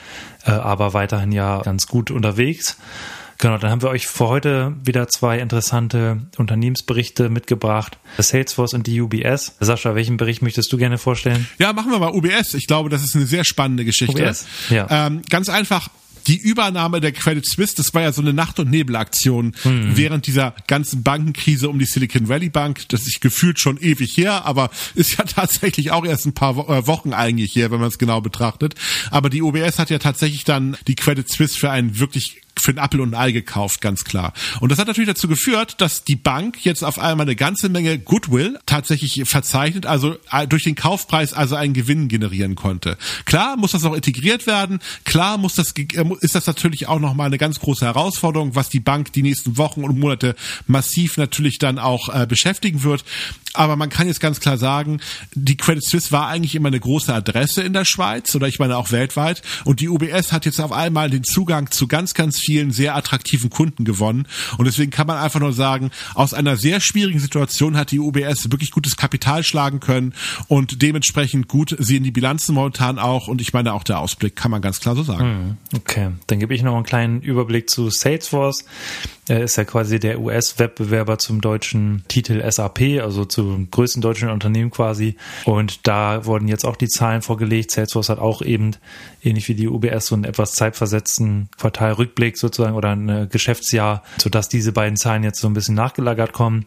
äh, 0.45 0.51
aber 0.51 0.95
weiterhin 0.95 1.33
ja 1.33 1.61
ganz 1.63 1.87
gut 1.87 2.11
unterwegs. 2.11 2.77
Genau, 3.39 3.57
dann 3.57 3.71
haben 3.71 3.83
wir 3.83 3.91
euch 3.91 4.09
für 4.09 4.27
heute 4.27 4.75
wieder 4.85 5.07
zwei 5.07 5.39
interessante 5.39 6.27
Unternehmensberichte 6.39 7.29
mitgebracht. 7.29 7.97
Salesforce 8.19 8.75
und 8.75 8.89
die 8.89 9.01
UBS. 9.01 9.55
Sascha, 9.61 9.95
welchen 9.95 10.17
Bericht 10.17 10.43
möchtest 10.43 10.73
du 10.73 10.77
gerne 10.77 10.99
vorstellen? 10.99 11.47
Ja, 11.59 11.73
machen 11.73 11.93
wir 11.93 12.01
mal 12.01 12.13
UBS. 12.13 12.55
Ich 12.55 12.67
glaube, 12.67 12.91
das 12.91 13.05
ist 13.05 13.15
eine 13.15 13.27
sehr 13.27 13.45
spannende 13.45 13.85
Geschichte. 13.85 14.25
UBS? 14.25 14.47
Ja. 14.71 15.07
Ähm, 15.07 15.23
ganz 15.31 15.49
einfach, 15.49 15.89
die 16.27 16.37
Übernahme 16.37 17.01
der 17.01 17.13
Credit 17.13 17.47
Suisse, 17.47 17.75
das 17.77 17.95
war 17.95 18.03
ja 18.03 18.13
so 18.13 18.21
eine 18.21 18.33
Nacht- 18.33 18.59
und 18.59 18.71
Nebelaktion 18.71 19.55
mhm. 19.65 19.97
während 19.97 20.27
dieser 20.27 20.55
ganzen 20.67 21.03
Bankenkrise 21.03 21.69
um 21.69 21.79
die 21.79 21.87
Silicon 21.87 22.29
Valley 22.29 22.51
Bank. 22.51 22.89
Das 22.89 23.03
ist 23.03 23.21
gefühlt 23.21 23.59
schon 23.59 23.79
ewig 23.79 24.17
her, 24.17 24.45
aber 24.45 24.71
ist 24.95 25.17
ja 25.17 25.25
tatsächlich 25.27 25.91
auch 25.91 26.05
erst 26.05 26.27
ein 26.27 26.35
paar 26.35 26.69
äh, 26.69 26.87
Wochen 26.87 27.13
eigentlich 27.13 27.55
her, 27.55 27.71
wenn 27.71 27.81
man 27.81 27.89
es 27.89 27.99
genau 27.99 28.21
betrachtet. 28.21 28.75
Aber 29.11 29.31
die 29.31 29.43
UBS 29.43 29.79
hat 29.79 29.91
ja 29.91 29.99
tatsächlich 29.99 30.45
dann 30.45 30.77
die 30.87 30.97
Credit 30.97 31.29
Suisse 31.31 31.59
für 31.59 31.71
einen 31.71 31.99
wirklich 31.99 32.43
für 32.69 32.79
ein 32.79 32.85
Apple 32.85 33.01
und 33.01 33.15
ein 33.15 33.21
Ei 33.21 33.33
gekauft, 33.33 33.81
ganz 33.81 34.05
klar. 34.05 34.35
Und 34.61 34.71
das 34.71 34.79
hat 34.79 34.89
natürlich 34.89 35.09
dazu 35.09 35.27
geführt, 35.27 35.81
dass 35.81 36.05
die 36.05 36.17
Bank 36.17 36.65
jetzt 36.67 36.85
auf 36.85 36.99
einmal 36.99 37.25
eine 37.25 37.35
ganze 37.35 37.71
Menge 37.71 37.99
Goodwill 37.99 38.59
tatsächlich 38.67 39.23
verzeichnet, 39.25 39.87
also 39.87 40.17
äh, 40.31 40.47
durch 40.47 40.65
den 40.65 40.75
Kaufpreis 40.75 41.33
also 41.33 41.55
einen 41.55 41.73
Gewinn 41.73 42.09
generieren 42.09 42.57
konnte. 42.57 42.99
Klar 43.25 43.57
muss 43.57 43.73
das 43.73 43.85
auch 43.85 43.95
integriert 43.95 44.47
werden, 44.47 44.81
klar 45.05 45.39
muss 45.39 45.55
das, 45.55 45.73
äh, 45.73 46.05
ist 46.21 46.35
das 46.35 46.47
natürlich 46.47 46.89
auch 46.89 47.01
nochmal 47.01 47.29
eine 47.29 47.39
ganz 47.39 47.59
große 47.59 47.87
Herausforderung, 47.87 48.55
was 48.55 48.69
die 48.69 48.81
Bank 48.81 49.15
die 49.15 49.23
nächsten 49.23 49.57
Wochen 49.57 49.83
und 49.83 49.99
Monate 49.99 50.37
massiv 50.67 51.17
natürlich 51.17 51.59
dann 51.59 51.79
auch 51.79 52.15
äh, 52.15 52.27
beschäftigen 52.27 52.83
wird. 52.83 53.03
Aber 53.55 53.77
man 53.77 53.89
kann 53.89 54.07
jetzt 54.07 54.21
ganz 54.21 54.41
klar 54.41 54.59
sagen, 54.59 55.01
die 55.35 55.57
Credit 55.57 55.85
Suisse 55.85 56.13
war 56.13 56.29
eigentlich 56.29 56.55
immer 56.55 56.69
eine 56.69 56.81
große 56.81 57.13
Adresse 57.13 57.63
in 57.63 57.73
der 57.73 57.85
Schweiz 57.85 58.35
oder 58.35 58.47
ich 58.47 58.59
meine 58.59 58.77
auch 58.77 58.93
weltweit. 58.93 59.43
Und 59.65 59.81
die 59.81 59.89
UBS 59.89 60.33
hat 60.33 60.45
jetzt 60.45 60.61
auf 60.61 60.73
einmal 60.73 61.11
den 61.11 61.25
Zugang 61.25 61.71
zu 61.71 61.89
ganz, 61.89 62.15
ganz 62.15 62.39
vielen 62.39 62.71
sehr 62.71 62.95
attraktiven 62.95 63.51
Kunden 63.51 63.85
gewonnen. 63.85 64.27
Und 64.59 64.67
deswegen 64.67 64.91
kann 64.91 65.07
man 65.07 65.17
einfach 65.17 65.41
nur 65.41 65.53
sagen, 65.53 65.91
aus 66.15 66.35
einer 66.35 66.57
sehr 66.57 66.81
schwierigen 66.81 67.19
Situation 67.19 67.77
hat 67.77 67.91
die 67.91 67.99
UBS 67.99 68.51
wirklich 68.51 68.71
gutes 68.71 68.97
Kapital 68.97 69.43
schlagen 69.43 69.81
können 69.81 70.15
und 70.47 70.83
dementsprechend 70.83 71.49
gut 71.49 71.75
sehen 71.79 72.05
die 72.05 72.11
Bilanzen 72.11 72.55
momentan 72.55 72.99
auch. 72.99 73.29
Und 73.29 73.41
ich 73.41 73.53
meine 73.53 73.73
auch 73.73 73.83
der 73.83 73.99
Ausblick 73.99 74.37
kann 74.37 74.51
man 74.51 74.63
ganz 74.63 74.81
klar 74.81 74.95
so 74.95 75.03
sagen. 75.03 75.59
Hm, 75.73 75.79
okay, 75.79 76.11
dann 76.27 76.39
gebe 76.39 76.55
ich 76.55 76.63
noch 76.63 76.75
einen 76.75 76.85
kleinen 76.85 77.23
Überblick 77.23 77.71
zu 77.71 77.91
Salesforce. 77.91 78.65
Er 79.29 79.43
ist 79.43 79.57
ja 79.57 79.65
quasi 79.65 79.99
der 79.99 80.21
US-Wettbewerber 80.21 81.19
zum 81.19 81.41
deutschen 81.41 82.03
Titel 82.09 82.43
SAP, 82.51 83.01
also 83.03 83.25
zum 83.39 83.71
größten 83.71 84.03
deutschen 84.03 84.31
Unternehmen 84.31 84.71
quasi. 84.71 85.17
Und 85.45 85.87
da 85.87 86.25
wurden 86.25 86.49
jetzt 86.49 86.65
auch 86.65 86.77
die 86.77 86.89
Zahlen 86.89 87.23
vorgelegt. 87.23 87.71
Salesforce 87.71 88.09
hat 88.09 88.19
auch 88.19 88.43
eben, 88.43 88.73
ähnlich 89.23 89.49
wie 89.49 89.55
die 89.55 89.69
UBS, 89.69 90.07
so 90.07 90.17
einen 90.17 90.25
etwas 90.25 90.53
zeitversetzten 90.53 91.49
Quartalrückblick 91.57 92.37
sozusagen 92.37 92.75
oder 92.75 92.91
ein 92.91 93.29
Geschäftsjahr, 93.31 94.03
sodass 94.21 94.49
diese 94.49 94.73
beiden 94.73 94.97
Zahlen 94.97 95.23
jetzt 95.23 95.41
so 95.41 95.49
ein 95.49 95.55
bisschen 95.55 95.77
nachgelagert 95.77 96.33
kommen. 96.33 96.67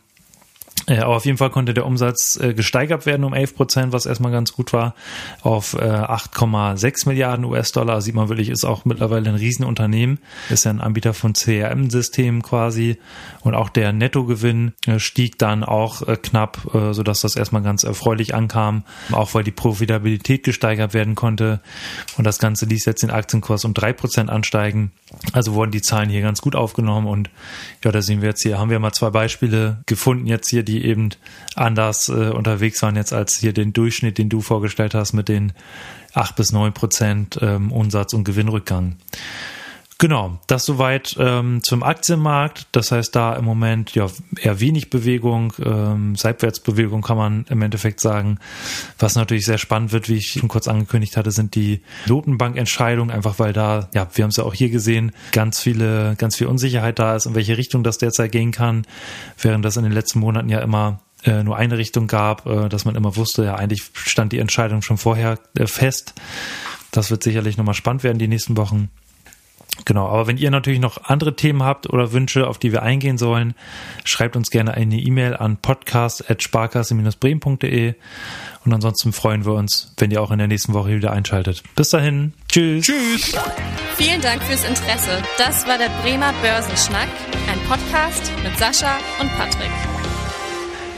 Äh, 0.87 0.99
aber 0.99 1.15
auf 1.15 1.25
jeden 1.25 1.37
Fall 1.37 1.49
konnte 1.49 1.73
der 1.73 1.85
Umsatz 1.85 2.37
äh, 2.41 2.53
gesteigert 2.53 3.05
werden 3.05 3.23
um 3.23 3.33
11 3.33 3.55
Prozent, 3.55 3.93
was 3.93 4.05
erstmal 4.05 4.31
ganz 4.31 4.53
gut 4.53 4.73
war, 4.73 4.95
auf 5.41 5.73
äh, 5.73 5.77
8,6 5.79 7.07
Milliarden 7.07 7.45
US-Dollar. 7.45 8.01
Sieht 8.01 8.15
man 8.15 8.29
wirklich, 8.29 8.49
ist 8.49 8.65
auch 8.65 8.85
mittlerweile 8.85 9.29
ein 9.29 9.35
Riesenunternehmen. 9.35 10.19
Ist 10.49 10.65
ja 10.65 10.71
ein 10.71 10.81
Anbieter 10.81 11.13
von 11.13 11.33
CRM-Systemen 11.33 12.41
quasi. 12.41 12.97
Und 13.41 13.55
auch 13.55 13.69
der 13.69 13.93
Nettogewinn 13.93 14.73
äh, 14.87 14.99
stieg 14.99 15.37
dann 15.37 15.63
auch 15.63 16.07
äh, 16.07 16.17
knapp, 16.17 16.73
äh, 16.73 16.93
sodass 16.93 17.21
das 17.21 17.35
erstmal 17.35 17.61
ganz 17.61 17.83
erfreulich 17.83 18.33
ankam. 18.33 18.83
Auch 19.11 19.33
weil 19.33 19.43
die 19.43 19.51
Profitabilität 19.51 20.43
gesteigert 20.43 20.93
werden 20.93 21.15
konnte. 21.15 21.61
Und 22.17 22.25
das 22.25 22.39
Ganze 22.39 22.65
ließ 22.65 22.85
jetzt 22.85 23.03
den 23.03 23.11
Aktienkurs 23.11 23.65
um 23.65 23.73
3 23.73 23.93
Prozent 23.93 24.29
ansteigen. 24.29 24.91
Also 25.33 25.53
wurden 25.53 25.71
die 25.71 25.81
Zahlen 25.81 26.09
hier 26.09 26.21
ganz 26.21 26.41
gut 26.41 26.55
aufgenommen. 26.55 27.07
Und 27.07 27.29
ja, 27.83 27.91
da 27.91 28.01
sehen 28.01 28.21
wir 28.21 28.29
jetzt 28.29 28.43
hier, 28.43 28.57
haben 28.57 28.69
wir 28.69 28.79
mal 28.79 28.93
zwei 28.93 29.09
Beispiele 29.09 29.83
gefunden 29.85 30.25
jetzt 30.25 30.49
hier, 30.49 30.63
die 30.63 30.70
eben 30.79 31.09
anders 31.55 32.09
äh, 32.09 32.29
unterwegs 32.29 32.81
waren 32.81 32.95
jetzt 32.95 33.13
als 33.13 33.37
hier 33.37 33.53
den 33.53 33.73
Durchschnitt, 33.73 34.17
den 34.17 34.29
du 34.29 34.41
vorgestellt 34.41 34.93
hast 34.93 35.13
mit 35.13 35.29
den 35.29 35.53
acht 36.13 36.35
bis 36.35 36.51
neun 36.51 36.73
Prozent 36.73 37.37
ähm, 37.41 37.71
Umsatz- 37.71 38.13
und 38.13 38.23
Gewinnrückgang. 38.23 38.95
Genau, 40.01 40.39
das 40.47 40.65
soweit 40.65 41.15
ähm, 41.19 41.61
zum 41.61 41.83
Aktienmarkt. 41.83 42.65
Das 42.71 42.91
heißt, 42.91 43.15
da 43.15 43.35
im 43.35 43.45
Moment 43.45 43.93
ja 43.93 44.07
eher 44.35 44.59
wenig 44.59 44.89
Bewegung, 44.89 45.53
ähm, 45.63 46.15
Seitwärtsbewegung 46.15 47.03
kann 47.03 47.17
man 47.17 47.45
im 47.49 47.61
Endeffekt 47.61 47.99
sagen. 47.99 48.39
Was 48.97 49.13
natürlich 49.13 49.45
sehr 49.45 49.59
spannend 49.59 49.91
wird, 49.91 50.09
wie 50.09 50.15
ich 50.15 50.31
schon 50.31 50.49
kurz 50.49 50.67
angekündigt 50.67 51.17
hatte, 51.17 51.29
sind 51.29 51.53
die 51.53 51.83
Notenbankentscheidungen, 52.07 53.13
einfach 53.13 53.37
weil 53.37 53.53
da, 53.53 53.91
ja, 53.93 54.07
wir 54.15 54.23
haben 54.23 54.31
es 54.31 54.37
ja 54.37 54.43
auch 54.43 54.55
hier 54.55 54.71
gesehen, 54.71 55.11
ganz 55.33 55.59
viele, 55.59 56.15
ganz 56.15 56.35
viel 56.35 56.47
Unsicherheit 56.47 56.97
da 56.97 57.15
ist, 57.15 57.27
in 57.27 57.35
welche 57.35 57.59
Richtung 57.59 57.83
das 57.83 57.99
derzeit 57.99 58.31
gehen 58.31 58.51
kann, 58.51 58.87
während 59.39 59.63
das 59.63 59.77
in 59.77 59.83
den 59.83 59.91
letzten 59.91 60.17
Monaten 60.17 60.49
ja 60.49 60.61
immer 60.61 61.01
äh, 61.25 61.43
nur 61.43 61.57
eine 61.57 61.77
Richtung 61.77 62.07
gab, 62.07 62.47
äh, 62.47 62.69
dass 62.69 62.85
man 62.85 62.95
immer 62.95 63.17
wusste, 63.17 63.45
ja, 63.45 63.53
eigentlich 63.53 63.91
stand 63.93 64.33
die 64.33 64.39
Entscheidung 64.39 64.81
schon 64.81 64.97
vorher 64.97 65.37
äh, 65.55 65.67
fest. 65.67 66.15
Das 66.89 67.11
wird 67.11 67.21
sicherlich 67.21 67.55
nochmal 67.55 67.75
spannend 67.75 68.03
werden 68.03 68.17
die 68.17 68.27
nächsten 68.27 68.57
Wochen. 68.57 68.89
Genau, 69.85 70.07
aber 70.07 70.27
wenn 70.27 70.37
ihr 70.37 70.51
natürlich 70.51 70.79
noch 70.79 71.05
andere 71.05 71.35
Themen 71.35 71.63
habt 71.63 71.89
oder 71.89 72.11
Wünsche, 72.11 72.47
auf 72.47 72.59
die 72.59 72.71
wir 72.71 72.83
eingehen 72.83 73.17
sollen, 73.17 73.55
schreibt 74.03 74.35
uns 74.35 74.51
gerne 74.51 74.73
eine 74.73 74.97
E-Mail 74.97 75.35
an 75.35 75.57
podcast.sparkasse-bremen.de 75.57 77.95
und 78.63 78.73
ansonsten 78.73 79.11
freuen 79.13 79.45
wir 79.45 79.53
uns, 79.53 79.93
wenn 79.97 80.11
ihr 80.11 80.21
auch 80.21 80.29
in 80.31 80.37
der 80.37 80.47
nächsten 80.47 80.73
Woche 80.73 80.89
wieder 80.89 81.11
einschaltet. 81.11 81.63
Bis 81.75 81.89
dahin, 81.89 82.33
tschüss. 82.47 82.85
Tschüss. 82.85 83.33
Vielen 83.95 84.21
Dank 84.21 84.43
fürs 84.43 84.63
Interesse. 84.65 85.23
Das 85.37 85.67
war 85.67 85.77
der 85.77 85.89
Bremer 86.03 86.33
Börsenschnack, 86.41 87.09
ein 87.51 87.59
Podcast 87.67 88.31
mit 88.43 88.57
Sascha 88.57 88.97
und 89.19 89.29
Patrick. 89.37 89.90